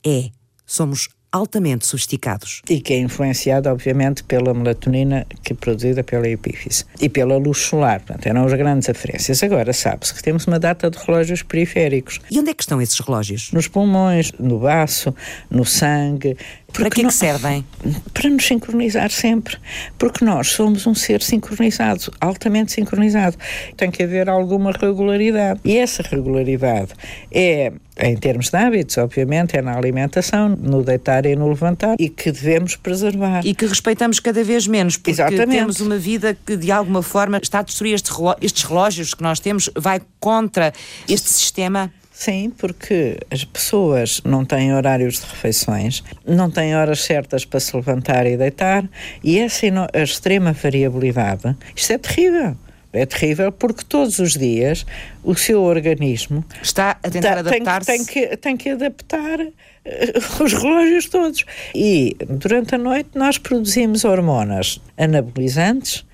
[0.07, 0.31] É,
[0.65, 2.61] somos altamente sofisticados.
[2.69, 7.59] E que é influenciado, obviamente, pela melatonina que é produzida pela epífise e pela luz
[7.59, 8.01] solar.
[8.01, 9.43] Portanto, eram as grandes aferências.
[9.43, 12.21] Agora, sabe-se que temos uma data de relógios periféricos.
[12.31, 13.51] E onde é que estão esses relógios?
[13.53, 15.15] Nos pulmões, no baço,
[15.51, 16.37] no sangue,
[16.73, 17.65] para que, é que servem?
[18.13, 19.57] Para nos sincronizar sempre.
[19.99, 23.37] Porque nós somos um ser sincronizado, altamente sincronizado.
[23.77, 25.61] Tem que haver alguma regularidade.
[25.65, 26.93] E essa regularidade
[27.31, 32.09] é, em termos de hábitos, obviamente, é na alimentação, no deitar e no levantar, e
[32.09, 33.45] que devemos preservar.
[33.45, 35.51] E que respeitamos cada vez menos, porque Exatamente.
[35.51, 39.69] temos uma vida que, de alguma forma, está a destruir estes relógios que nós temos,
[39.77, 40.73] vai contra
[41.09, 41.93] este sistema.
[42.13, 47.75] Sim, porque as pessoas não têm horários de refeições, não têm horas certas para se
[47.75, 48.89] levantar e deitar,
[49.25, 52.57] e essa a extrema variabilidade, isto é terrível.
[52.93, 54.85] É terrível porque todos os dias
[55.25, 57.87] o seu organismo está a tentar adaptar-se.
[57.87, 60.13] Tem, tem, que, tem que adaptar eh,
[60.45, 61.45] os relógios todos.
[61.75, 66.05] E durante a noite nós produzimos hormonas anabolizantes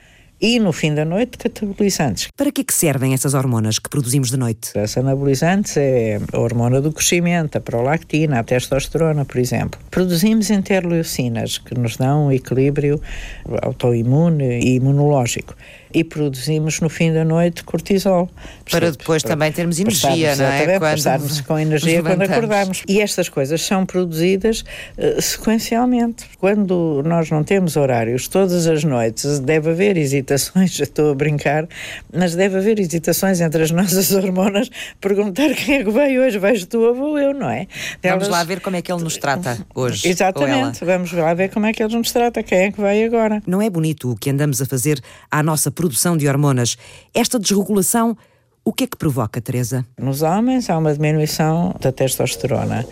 [0.41, 2.29] e no fim da noite catabolizantes.
[2.37, 4.79] Para que, é que servem essas hormonas que produzimos de noite?
[4.79, 9.81] As anabolizantes é a hormona do crescimento, a prolactina, a testosterona, por exemplo.
[9.91, 13.01] Produzimos interleucinas que nos dão um equilíbrio
[13.63, 15.55] autoimune e imunológico
[15.93, 18.29] e produzimos no fim da noite cortisol.
[18.71, 20.79] Para depois para, também termos energia, não é?
[20.79, 22.83] Quando estarmos com energia quando acordarmos.
[22.87, 24.65] E estas coisas são produzidas
[24.97, 26.27] uh, sequencialmente.
[26.39, 31.67] Quando nós não temos horários todas as noites, deve haver hesitações, estou a brincar,
[32.13, 34.71] mas deve haver hesitações entre as nossas hormonas,
[35.01, 37.67] perguntar quem é que veio hoje, vais tu ou vou eu, não é?
[38.03, 38.25] Elas...
[38.25, 40.09] Vamos lá ver como é que ele nos trata hoje.
[40.09, 43.43] Exatamente, vamos lá ver como é que ele nos trata, quem é que vai agora.
[43.47, 46.77] Não é bonito o que andamos a fazer à nossa produção de hormonas.
[47.15, 48.17] Esta desregulação,
[48.65, 49.87] o que é que provoca, Teresa?
[49.97, 52.85] Nos homens há uma diminuição da testosterona.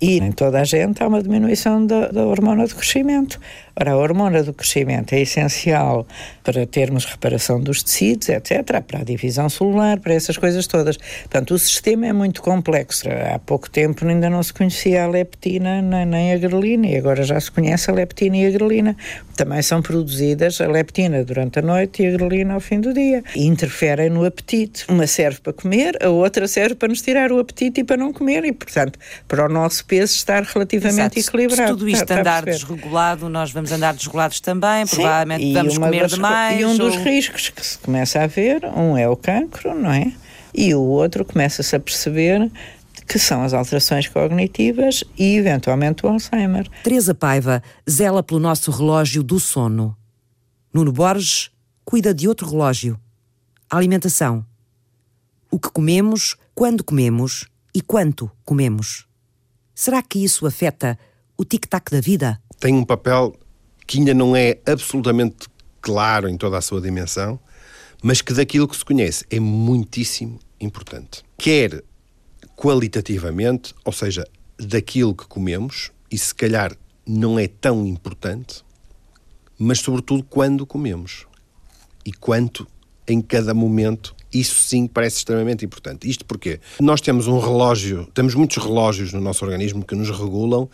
[0.00, 3.38] E em toda a gente há uma diminuição da, da hormona do crescimento.
[3.74, 6.06] Ora, a hormona do crescimento é essencial
[6.44, 10.96] para termos reparação dos tecidos, etc., para a divisão celular, para essas coisas todas.
[10.96, 13.08] Portanto, o sistema é muito complexo.
[13.08, 17.40] Há pouco tempo ainda não se conhecia a leptina nem a grelina, e agora já
[17.40, 18.96] se conhece a leptina e a grelina.
[19.36, 23.22] Também são produzidas a leptina durante a noite e a grelina ao fim do dia.
[23.34, 24.84] E interferem no apetite.
[24.88, 28.12] Uma serve para comer, a outra serve para nos tirar o apetite e para não
[28.12, 31.36] comer, e, portanto, para o nosso peso estar relativamente Exato.
[31.36, 31.72] equilibrado.
[31.72, 35.78] Se tudo isto está, andar desregulado, nós vamos vamos andar desregulados também, Sim, provavelmente vamos
[35.78, 36.60] comer das, demais.
[36.60, 40.12] E um dos riscos que se começa a ver, um é o cancro, não é?
[40.54, 42.50] E o outro começa-se a perceber
[43.06, 46.68] que são as alterações cognitivas e, eventualmente, o Alzheimer.
[46.82, 49.96] Teresa Paiva zela pelo nosso relógio do sono.
[50.72, 51.50] Nuno Borges
[51.84, 52.98] cuida de outro relógio.
[53.70, 54.44] A alimentação.
[55.50, 59.06] O que comemos, quando comemos e quanto comemos.
[59.74, 60.98] Será que isso afeta
[61.36, 62.40] o tic-tac da vida?
[62.58, 63.34] Tem um papel
[63.92, 65.46] que ainda não é absolutamente
[65.82, 67.38] claro em toda a sua dimensão,
[68.02, 71.22] mas que daquilo que se conhece é muitíssimo importante.
[71.36, 71.84] Quer
[72.56, 74.26] qualitativamente, ou seja,
[74.58, 76.74] daquilo que comemos, e se calhar
[77.06, 78.64] não é tão importante,
[79.58, 81.26] mas sobretudo quando comemos
[82.02, 82.66] e quanto
[83.06, 86.08] em cada momento isso sim parece extremamente importante.
[86.08, 90.68] Isto porque nós temos um relógio, temos muitos relógios no nosso organismo que nos regulam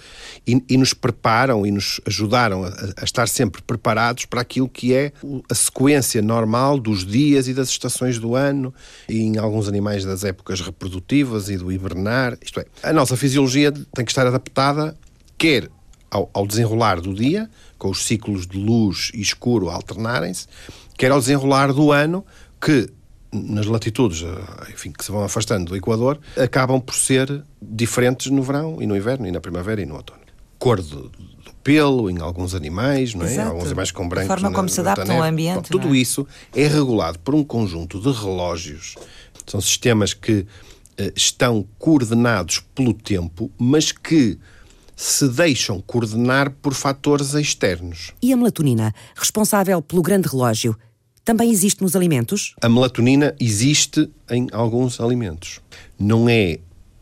[0.47, 2.69] e, e nos preparam e nos ajudaram a,
[2.99, 5.13] a, estar sempre preparados para aquilo que é
[5.51, 8.73] a sequência normal dos dias e das estações do ano
[9.09, 12.39] e em alguns animais das épocas reprodutivas e do hibernar.
[12.43, 14.97] Isto é, a nossa fisiologia tem que estar adaptada
[15.37, 15.71] quer
[16.11, 20.47] ao, ao desenrolar do dia, com os ciclos de luz e escuro alternarem-se,
[20.97, 22.25] quer ao desenrolar do ano,
[22.61, 22.91] que
[23.33, 28.43] nas latitudes eh, enfim, que se vão afastando do Equador, acabam por ser diferentes no
[28.43, 30.21] verão e no inverno, e na primavera e no outono.
[30.59, 31.29] cor do, do
[31.63, 33.31] pelo em alguns animais, não é?
[33.31, 33.51] Exato.
[33.51, 34.31] Alguns animais com brancos.
[34.31, 35.69] A forma na, como se adaptam ao ambiente.
[35.69, 35.99] tudo é?
[35.99, 38.95] isso é regulado por um conjunto de relógios.
[39.47, 40.47] São sistemas que uh,
[41.15, 44.39] estão coordenados pelo tempo, mas que
[44.97, 48.13] se deixam coordenar por fatores externos.
[48.21, 50.77] E a melatonina, responsável pelo grande relógio,
[51.29, 52.55] também existe nos alimentos?
[52.59, 55.61] A melatonina existe em alguns alimentos.
[55.99, 56.59] Não é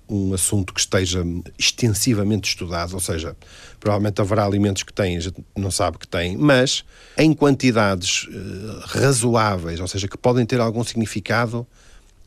[0.08, 1.24] um assunto que esteja
[1.56, 3.36] extensivamente estudado, ou seja,
[3.78, 5.16] provavelmente haverá alimentos que têm,
[5.56, 6.84] não sabe que têm, mas
[7.16, 11.64] em quantidades uh, razoáveis, ou seja, que podem ter algum significado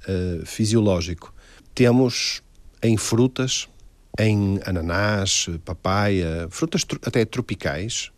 [0.07, 1.33] uh, fisiológico.
[1.75, 2.41] Temos
[2.81, 3.67] em frutas,
[4.17, 8.09] em ananás, papaya, frutas até tropicais,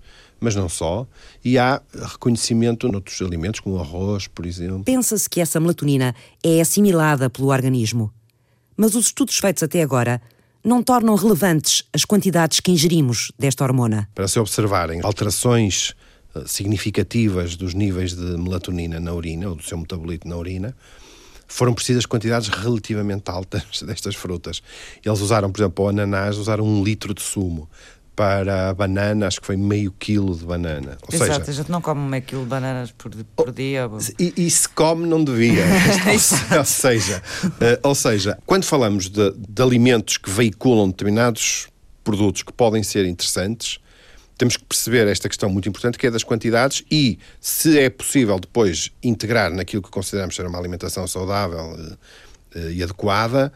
[0.42, 1.08] mas não só,
[1.46, 4.84] e há reconhecimento noutros alimentos, como arroz, por exemplo.
[4.84, 8.12] Pensa-se que essa melatonina é assimilada pelo organismo.
[8.76, 10.20] Mas os estudos feitos até agora
[10.64, 14.10] não tornam relevantes as quantidades que ingerimos desta hormona.
[14.16, 15.94] Para se observarem alterações
[16.34, 20.76] eh, significativas dos níveis de melatonina na urina, ou do seu metabolito na urina,
[21.48, 24.64] foram precisas quantidades relativamente altas destas frutas.
[25.06, 27.70] Eles usaram, por exemplo, o ananás, usaram um litro de sumo.
[28.16, 30.98] Para a banana, acho que foi meio quilo de banana.
[31.04, 33.90] Ou Exato, seja, a gente não come meio quilo de bananas por, por oh, dia.
[34.20, 35.64] E, e, se come, não devia.
[36.58, 41.70] ou, seja, uh, ou seja, quando falamos de, de alimentos que veiculam determinados
[42.04, 43.80] produtos que podem ser interessantes,
[44.38, 48.40] temos que perceber esta questão muito importante que é das quantidades e se é possível
[48.40, 51.78] depois integrar naquilo que consideramos ser uma alimentação saudável
[52.56, 53.54] eh, e adequada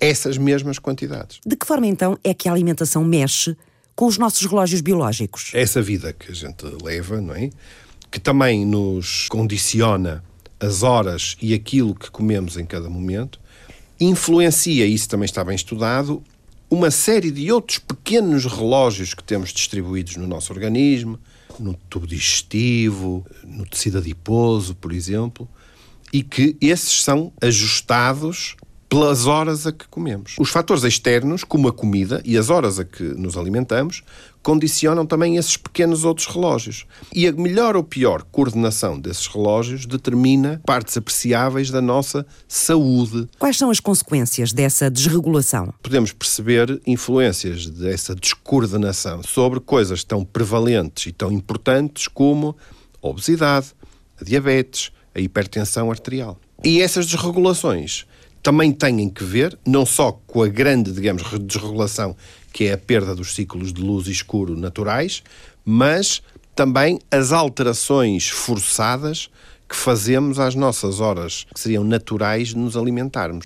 [0.00, 1.40] essas mesmas quantidades.
[1.44, 3.56] De que forma então é que a alimentação mexe
[3.94, 5.50] com os nossos relógios biológicos?
[5.54, 7.50] Essa vida que a gente leva, não é?
[8.10, 10.24] Que também nos condiciona
[10.60, 13.40] as horas e aquilo que comemos em cada momento,
[14.00, 16.22] influencia, isso também está bem estudado,
[16.70, 21.18] uma série de outros pequenos relógios que temos distribuídos no nosso organismo,
[21.58, 25.48] no tubo digestivo, no tecido adiposo, por exemplo,
[26.12, 28.56] e que esses são ajustados
[28.94, 30.36] pelas horas a que comemos.
[30.38, 34.04] Os fatores externos, como a comida e as horas a que nos alimentamos,
[34.40, 36.86] condicionam também esses pequenos outros relógios.
[37.12, 43.28] E a melhor ou pior coordenação desses relógios determina partes apreciáveis da nossa saúde.
[43.36, 45.74] Quais são as consequências dessa desregulação?
[45.82, 52.56] Podemos perceber influências dessa descoordenação sobre coisas tão prevalentes e tão importantes como
[53.02, 53.74] a obesidade,
[54.20, 56.38] a diabetes, a hipertensão arterial.
[56.62, 58.06] E essas desregulações
[58.44, 62.14] também têm que ver, não só com a grande, digamos, desregulação,
[62.52, 65.22] que é a perda dos ciclos de luz e escuro naturais,
[65.64, 66.22] mas
[66.54, 69.30] também as alterações forçadas
[69.66, 73.44] que fazemos às nossas horas, que seriam naturais de nos alimentarmos.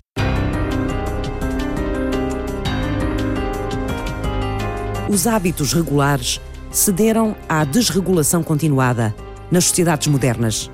[5.09, 9.15] Os hábitos regulares cederam à desregulação continuada
[9.49, 10.69] nas sociedades modernas.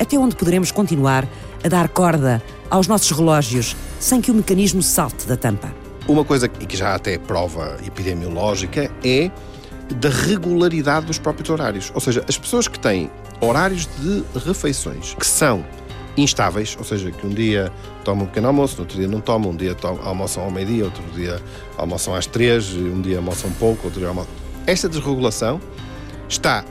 [0.00, 1.28] Até onde poderemos continuar
[1.62, 5.72] a dar corda aos nossos relógios sem que o mecanismo salte da tampa.
[6.08, 9.30] Uma coisa que já até é prova epidemiológica é
[9.96, 11.92] da regularidade dos próprios horários.
[11.94, 13.10] Ou seja, as pessoas que têm
[13.42, 15.62] horários de refeições que são
[16.16, 17.70] instáveis, ou seja, que um dia
[18.04, 20.86] tomam um pequeno almoço, no outro dia não tomam, um dia tomam, almoçam ao meio-dia,
[20.86, 21.40] outro dia
[21.76, 24.32] almoçam às três, um dia almoçam pouco, outro dia almoçam.
[24.66, 25.60] Esta desregulação
[26.26, 26.64] está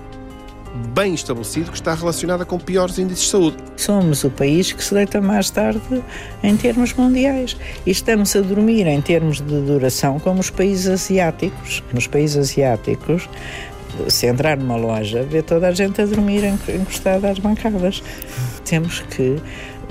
[0.93, 3.57] bem estabelecido que está relacionada com piores índices de saúde.
[3.75, 5.81] Somos o país que se deita mais tarde
[6.43, 11.83] em termos mundiais e estamos a dormir em termos de duração como os países asiáticos.
[11.93, 13.29] Nos países asiáticos,
[14.07, 18.01] se entrar numa loja, vê toda a gente a dormir encostada às bancadas.
[18.63, 19.41] Temos que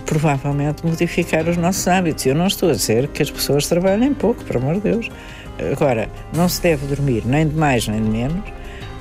[0.06, 2.24] provavelmente modificar os nossos hábitos.
[2.26, 5.10] Eu não estou a dizer que as pessoas trabalhem pouco, por amor de Deus.
[5.72, 8.59] Agora, não se deve dormir nem de mais nem de menos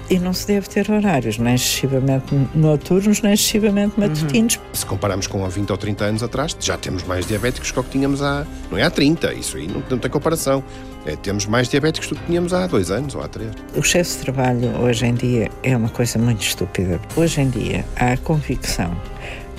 [0.10, 4.08] e não se deve ter horários nem excessivamente noturnos, nem excessivamente uhum.
[4.08, 4.56] matutinos.
[4.56, 4.62] Uhum.
[4.74, 7.84] Se compararmos com há 20 ou 30 anos atrás, já temos mais diabéticos que o
[7.84, 8.46] que tínhamos há.
[8.72, 10.64] Não é há 30, isso aí não, não tem comparação.
[11.06, 13.52] É, temos mais diabéticos do que tínhamos há dois anos ou há três.
[13.76, 17.00] O excesso de trabalho hoje em dia é uma coisa muito estúpida.
[17.16, 18.96] Hoje em dia há a convicção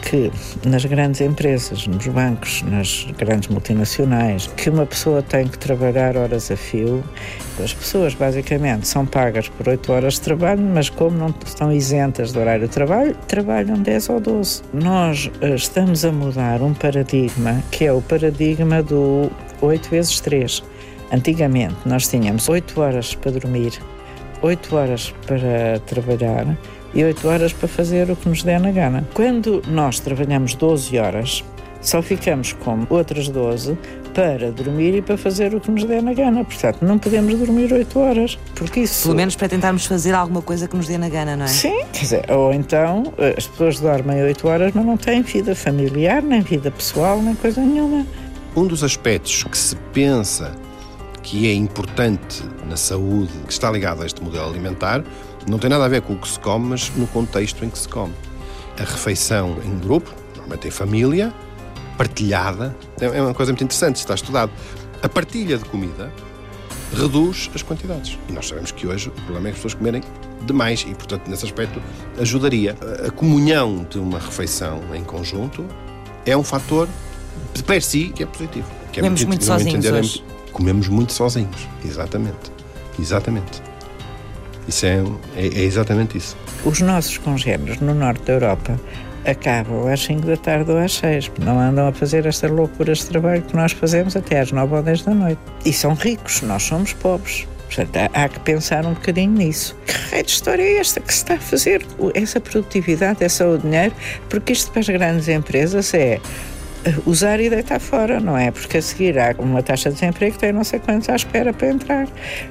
[0.01, 0.31] que
[0.67, 6.51] nas grandes empresas, nos bancos, nas grandes multinacionais, que uma pessoa tem que trabalhar horas
[6.51, 7.05] a fio.
[7.63, 12.33] As pessoas basicamente são pagas por 8 horas de trabalho, mas como não estão isentas
[12.33, 14.63] do horário de trabalho, trabalham 10 ou 12.
[14.73, 19.31] Nós eh, estamos a mudar um paradigma que é o paradigma do
[19.61, 20.63] 8 vezes 3.
[21.13, 23.73] Antigamente nós tínhamos 8 horas para dormir,
[24.43, 26.57] 8 horas para trabalhar
[26.95, 29.07] e 8 horas para fazer o que nos der na gana.
[29.15, 31.45] Quando nós trabalhamos 12 horas,
[31.81, 33.77] Só ficamos com outras 12
[34.15, 36.45] para dormir e para fazer o que nos der na gana.
[36.45, 39.05] Portanto, não podemos dormir 8 horas, porque isso...
[39.05, 41.49] Pelo menos para tentarmos fazer alguma coisa que nos dê na gana, não é?
[41.49, 43.05] Sim, quer dizer, ou então
[43.37, 47.61] as pessoas dormem 8 horas, mas não têm vida familiar, nem vida pessoal, nem coisa
[47.63, 48.05] nenhuma.
[48.55, 50.53] Um dos aspectos que se pensa
[51.23, 55.03] que é importante na saúde, que está ligado a este modelo alimentar,
[55.49, 57.79] não tem nada a ver com o que se come, mas no contexto em que
[57.79, 58.15] se come.
[58.79, 61.33] A refeição em grupo, normalmente em família,
[61.97, 64.51] partilhada, é, é uma coisa muito interessante, está estudado.
[65.03, 66.13] A partilha de comida
[66.95, 68.19] reduz as quantidades.
[68.29, 70.03] E nós sabemos que hoje o problema é as pessoas comerem
[70.47, 71.81] demais e, portanto, nesse aspecto,
[72.19, 72.77] ajudaria.
[73.07, 75.65] A comunhão de uma refeição em conjunto
[76.27, 76.89] é um fator
[77.55, 78.67] de per si que é positivo.
[78.93, 80.25] Que é comemos muito, muito sozinhos entender, hoje.
[80.53, 82.51] Comemos muito sozinhos, exatamente.
[82.99, 83.70] Exatamente.
[84.71, 85.03] Isso é,
[85.37, 86.37] é, é exatamente isso.
[86.65, 88.81] Os nossos congêneros no norte da Europa
[89.27, 91.33] acabam às 5 da tarde ou às 6.
[91.41, 94.83] Não andam a fazer estas loucuras de trabalho que nós fazemos até às 9 ou
[94.83, 95.41] 10 da noite.
[95.65, 97.49] E são ricos, nós somos pobres.
[97.67, 99.77] Portanto, há, que pensar um bocadinho nisso.
[99.87, 101.85] Que raio de história é esta que se está a fazer?
[102.15, 103.95] Essa produtividade, essa o dinheiro?
[104.29, 106.21] Porque isto para as grandes empresas é
[106.85, 108.51] eh, usar e deitar fora, não é?
[108.51, 111.53] Porque a seguir há uma taxa de desemprego que tem não sei quantos à espera
[111.53, 112.09] para entrar.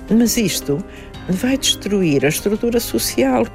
[0.10, 0.84] Mas isto
[1.30, 3.46] vai destruir a estrutura social.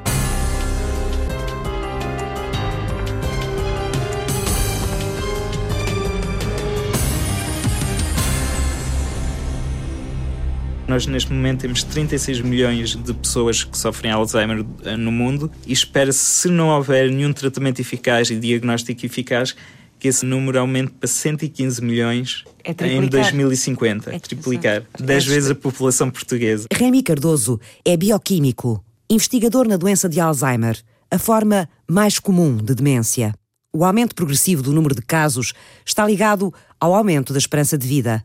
[10.87, 15.73] Nós, neste momento, temos 36 milhões de pessoas que sofrem Alzheimer eh, no mundo e
[15.73, 19.57] espera-se, se não houver nenhum tratamento eficaz e diagnóstico eficaz,
[20.05, 24.15] que esse número aumente para 115 milhões é em 2050.
[24.15, 24.83] É triplicar.
[25.01, 26.69] 10 vezes a população portuguesa.
[26.71, 30.79] Remy Cardoso é bioquímico, investigador na doença de Alzheimer,
[31.11, 33.35] a forma mais comum de demência.
[33.73, 35.55] O aumento progressivo do número de casos
[35.87, 38.23] está ligado ao aumento da esperança de vida.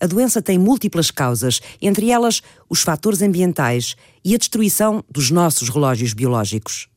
[0.00, 5.68] A doença tem múltiplas causas, entre elas os fatores ambientais e a destruição dos nossos
[5.68, 6.88] relógios biológicos.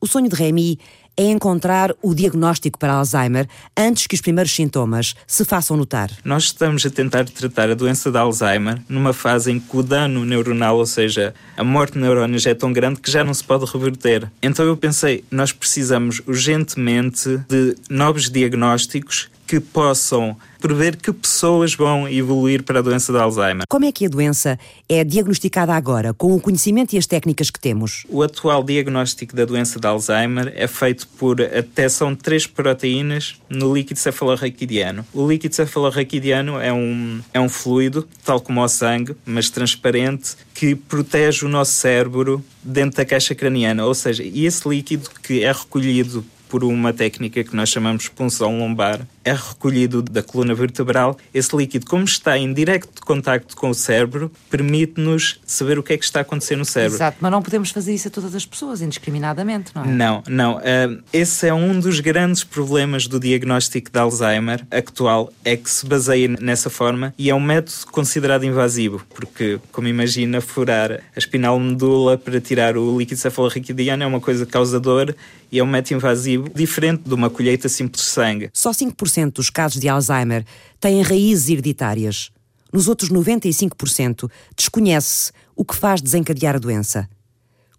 [0.00, 0.78] O sonho de Remy
[1.18, 6.10] é encontrar o diagnóstico para Alzheimer antes que os primeiros sintomas se façam notar.
[6.24, 10.24] Nós estamos a tentar tratar a doença de Alzheimer numa fase em que o dano
[10.24, 13.64] neuronal, ou seja, a morte de neurónios é tão grande que já não se pode
[13.64, 14.30] reverter.
[14.40, 22.06] Então eu pensei, nós precisamos urgentemente de novos diagnósticos que possam prever que pessoas vão
[22.06, 23.62] evoluir para a doença de Alzheimer.
[23.66, 27.58] Como é que a doença é diagnosticada agora, com o conhecimento e as técnicas que
[27.58, 28.04] temos?
[28.10, 33.40] O atual diagnóstico da doença de Alzheimer é feito por a detecção de três proteínas
[33.48, 35.06] no líquido cefalorraquidiano.
[35.14, 40.74] O líquido cefalorraquidiano é um, é um fluido, tal como o sangue, mas transparente, que
[40.74, 43.86] protege o nosso cérebro dentro da caixa craniana.
[43.86, 48.58] Ou seja, esse líquido que é recolhido por uma técnica que nós chamamos de punção
[48.58, 51.16] lombar, é recolhido da coluna vertebral.
[51.32, 55.98] Esse líquido, como está em direto contacto com o cérebro, permite-nos saber o que é
[55.98, 56.96] que está a acontecer no cérebro.
[56.96, 59.86] Exato, mas não podemos fazer isso a todas as pessoas, indiscriminadamente, não é?
[59.86, 60.56] Não, não.
[60.56, 65.86] Uh, esse é um dos grandes problemas do diagnóstico de Alzheimer atual, é que se
[65.86, 71.58] baseia nessa forma e é um método considerado invasivo, porque, como imagina, furar a espinal
[71.58, 75.14] medula para tirar o líquido cefalorraquidiano é uma coisa causadora
[75.50, 78.50] e é um método invasivo diferente de uma colheita simples de sangue.
[78.52, 80.44] Só 5% dos casos de Alzheimer
[80.80, 82.30] têm raízes hereditárias.
[82.72, 87.08] Nos outros 95%, desconhece-se o que faz desencadear a doença.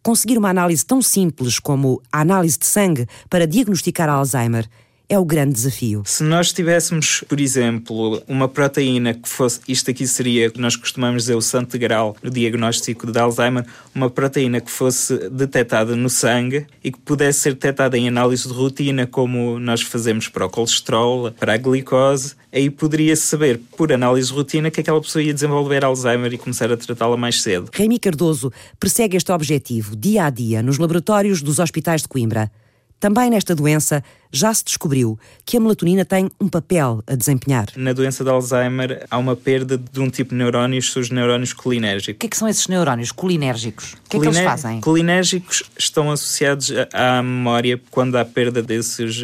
[0.02, 4.68] Conseguir uma análise tão simples como a análise de sangue para diagnosticar Alzheimer
[5.10, 6.04] é o grande desafio.
[6.06, 11.36] Se nós tivéssemos, por exemplo, uma proteína que fosse, isto aqui seria, nós costumamos dizer,
[11.36, 16.92] o santo grau no diagnóstico de Alzheimer, uma proteína que fosse detectada no sangue e
[16.92, 21.56] que pudesse ser detectada em análise de rotina, como nós fazemos para o colesterol, para
[21.56, 26.32] a glicose, aí poderia-se saber, por análise de rotina, que aquela pessoa ia desenvolver Alzheimer
[26.32, 27.72] e começar a tratá-la mais cedo.
[27.74, 32.52] Remy Cardoso persegue este objetivo dia a dia nos laboratórios dos hospitais de Coimbra.
[33.00, 37.68] Também nesta doença já se descobriu que a melatonina tem um papel a desempenhar.
[37.76, 41.54] Na doença de Alzheimer há uma perda de um tipo de neurónios, são os neurónios
[41.54, 42.18] colinérgicos.
[42.18, 43.94] O que, é que são esses neurónios colinérgicos?
[43.94, 44.82] O que é que eles fazem?
[44.82, 49.24] Colinérgicos estão associados à memória quando há perda desses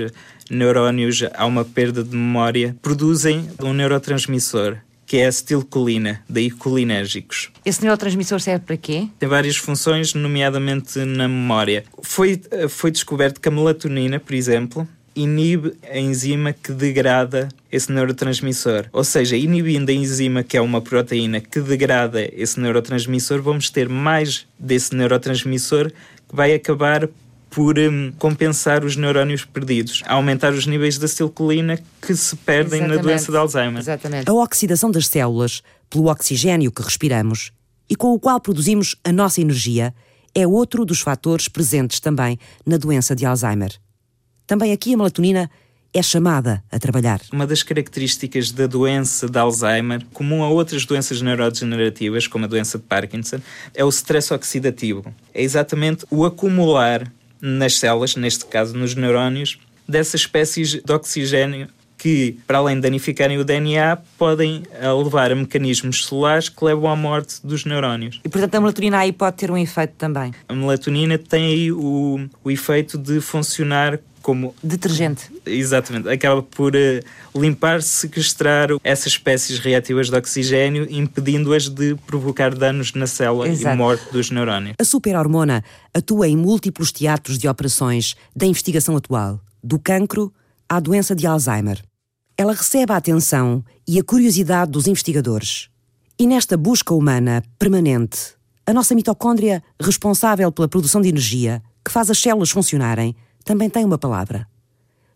[0.49, 4.77] neurónios, há uma perda de memória, produzem um neurotransmissor
[5.15, 7.49] que é a acetilcolina, daí colinérgicos.
[7.63, 9.07] Esse neurotransmissor serve para quê?
[9.17, 11.85] Tem várias funções, nomeadamente na memória.
[12.01, 14.85] Foi, eh, foi descoberto que a melatonina, por exemplo,
[15.15, 18.87] inibe a enzima que degrada esse neurotransmissor.
[18.91, 23.87] Ou seja, inibindo a enzima, que é uma proteína que degrada esse neurotransmissor, vamos ter
[23.87, 25.93] mais desse neurotransmissor
[26.27, 27.07] que vai acabar
[27.55, 32.79] por um, compensar os neurónios perdidos, a aumentar os níveis da acetilcolina que se perdem
[32.79, 32.97] Exatamente.
[32.97, 33.79] na doença de Alzheimer.
[33.79, 34.29] Exatamente.
[34.29, 37.53] A oxidação das células pelo oxigênio que respiramos
[37.89, 39.95] e com o qual produzimos a nossa energia
[40.35, 43.71] é outro dos fatores presentes também na doença de Alzheimer.
[44.45, 45.49] Também aqui a melatonina
[45.93, 47.21] é chamada a trabalhar.
[47.31, 52.77] Uma das características da doença de Alzheimer, comum a outras doenças neurodegenerativas, como a doença
[52.77, 53.39] de Parkinson,
[53.73, 55.05] é o stress oxidativo.
[55.33, 57.09] É exatamente o acumular
[57.41, 61.67] nas células, neste caso nos neurónios, dessas espécies de oxigênio
[61.97, 66.89] que, para além de danificarem o DNA, podem eh, levar a mecanismos celulares que levam
[66.91, 68.19] à morte dos neurónios.
[68.23, 70.33] E, portanto, a melatonina aí pode ter um efeito também?
[70.47, 75.29] A melatonina tem aí o, o efeito de funcionar como detergente.
[75.45, 82.93] Exatamente, acaba por uh, limpar, sequestrar essas espécies reativas de oxigênio, impedindo-as de provocar danos
[82.93, 83.75] na célula Exato.
[83.75, 84.73] e morte dos neurónios.
[84.79, 85.63] A superhormona
[85.93, 90.33] atua em múltiplos teatros de operações da investigação atual, do cancro
[90.67, 91.79] à doença de Alzheimer.
[92.35, 95.69] Ela recebe a atenção e a curiosidade dos investigadores.
[96.17, 98.33] E nesta busca humana permanente,
[98.65, 103.15] a nossa mitocôndria, responsável pela produção de energia, que faz as células funcionarem,
[103.45, 104.47] também tem uma palavra.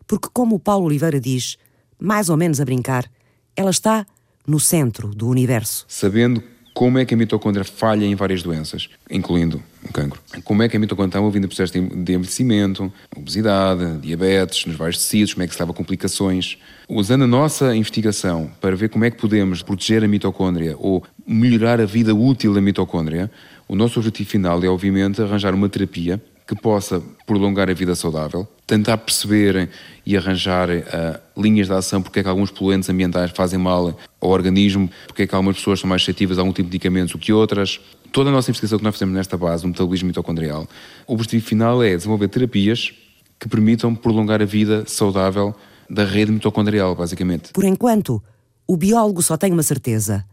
[0.08, 1.58] Porque, como o Paulo Oliveira diz,
[2.00, 3.12] mais ou menos a brincar,
[3.56, 4.06] ela está
[4.48, 5.86] no centro do universo.
[5.88, 6.42] Sabendo
[6.74, 10.22] como é que a mitocôndria falha em várias doenças, incluindo o cancro.
[10.44, 15.00] Como é que a mitocôndria está envolvida em processos de envelhecimento, obesidade, diabetes, nos vários
[15.00, 16.58] tecidos, como é que se leva complicações.
[16.88, 21.82] Usando a nossa investigação para ver como é que podemos proteger a mitocôndria ou melhorar
[21.82, 23.30] a vida útil da mitocôndria,
[23.68, 28.48] o nosso objetivo final é, obviamente, arranjar uma terapia que possa prolongar a vida saudável,
[28.66, 29.70] tentar perceber
[30.04, 34.30] e arranjar uh, linhas de ação porque é que alguns poluentes ambientais fazem mal ao
[34.32, 37.20] organismo, porque é que algumas pessoas são mais suscetíveis a algum tipo de medicamentos do
[37.20, 37.80] que outras.
[38.12, 40.68] Toda a nossa investigação que nós fazemos nesta base, do metabolismo mitocondrial,
[41.06, 42.94] o objetivo final é desenvolver terapias
[43.40, 45.54] que permitam prolongar a vida saudável
[45.88, 47.54] da rede mitocondrial, basicamente.
[47.54, 48.24] Por enquanto,
[48.66, 50.26] o biólogo só tem uma certeza.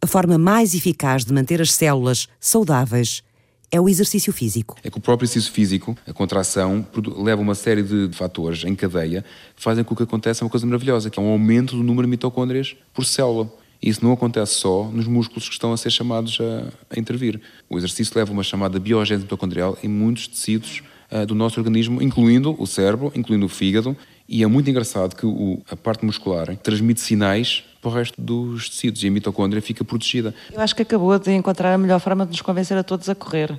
[0.00, 3.24] A forma mais eficaz de manter as células saudáveis
[3.70, 4.76] é o exercício físico.
[4.82, 6.86] É que o próprio exercício físico, a contração,
[7.18, 11.10] leva uma série de fatores em cadeia que fazem com que aconteça uma coisa maravilhosa,
[11.10, 13.52] que é um aumento do número de mitocôndrias por célula.
[13.82, 17.40] Isso não acontece só nos músculos que estão a ser chamados a, a intervir.
[17.68, 22.56] O exercício leva uma chamada biogênese mitocondrial em muitos tecidos uh, do nosso organismo, incluindo
[22.58, 23.96] o cérebro, incluindo o fígado,
[24.28, 28.68] e é muito engraçado que o, a parte muscular transmite sinais para o resto dos
[28.68, 30.34] tecidos e a mitocôndria fica protegida.
[30.52, 33.14] Eu acho que acabou de encontrar a melhor forma de nos convencer a todos a
[33.14, 33.58] correr.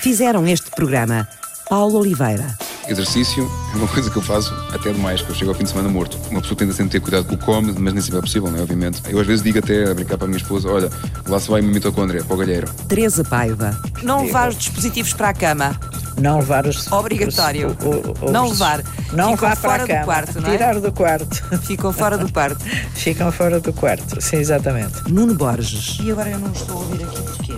[0.00, 1.28] Fizeram este programa
[1.68, 2.56] Paulo Oliveira.
[2.88, 5.70] Exercício é uma coisa que eu faço até demais, que eu chego ao fim de
[5.70, 6.16] semana morto.
[6.30, 8.58] Uma pessoa tenta sempre ter cuidado com o come, mas nem sempre é possível, não
[8.58, 8.62] é?
[8.62, 9.02] Obviamente.
[9.08, 10.88] Eu às vezes digo até a brincar para a minha esposa: olha,
[11.26, 12.72] lá se vai uma mitocôndria para o galheiro.
[12.88, 13.76] Teresa Paiva.
[14.04, 15.76] Não levar os dispositivos para a cama.
[16.20, 16.90] Não levar os.
[16.90, 17.76] Obrigatório.
[18.22, 18.82] Os, não levar.
[19.12, 20.00] Não Ficam levar para a cama.
[20.00, 20.52] do quarto, não é?
[20.52, 21.44] Tirar do quarto.
[21.62, 22.64] Ficam fora do quarto.
[22.94, 25.10] Ficam fora do quarto, sim, exatamente.
[25.10, 25.98] Nuno Borges.
[26.02, 27.54] E agora eu não estou a ouvir aqui porquê?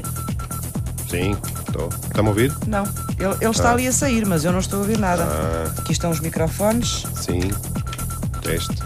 [1.09, 1.37] Sim,
[1.67, 1.89] estou.
[1.89, 2.53] Está-me a ouvir?
[2.67, 2.85] Não.
[3.19, 3.73] Ele, ele está ah.
[3.73, 5.25] ali a sair, mas eu não estou a ouvir nada.
[5.25, 5.73] Ah.
[5.79, 7.05] Aqui estão os microfones.
[7.15, 7.51] Sim.
[8.43, 8.77] Teste.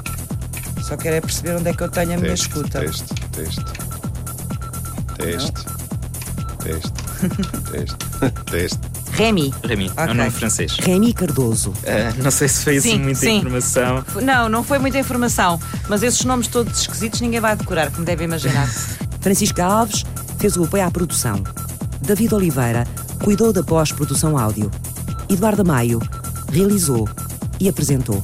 [0.82, 2.80] Só quero é perceber onde é que eu tenho a teste, minha escuta.
[2.80, 3.64] Teste, teste.
[5.16, 5.52] Teste.
[6.58, 6.92] Teste.
[7.72, 8.42] Teste.
[8.50, 8.91] Teste.
[9.12, 9.86] Remy, okay.
[9.96, 10.76] é um nome francês.
[10.80, 11.70] Remy Cardoso.
[11.70, 13.38] Uh, não sei se foi assim muita sim.
[13.38, 14.04] informação.
[14.22, 15.60] Não, não foi muita informação.
[15.88, 18.66] Mas esses nomes todos esquisitos ninguém vai decorar, como deve imaginar.
[19.20, 20.04] Francisca Alves
[20.38, 21.42] fez o apoio à produção.
[22.00, 22.86] David Oliveira
[23.22, 24.70] cuidou da pós-produção áudio.
[25.28, 26.00] Eduardo Maio
[26.50, 27.08] realizou
[27.60, 28.20] e apresentou.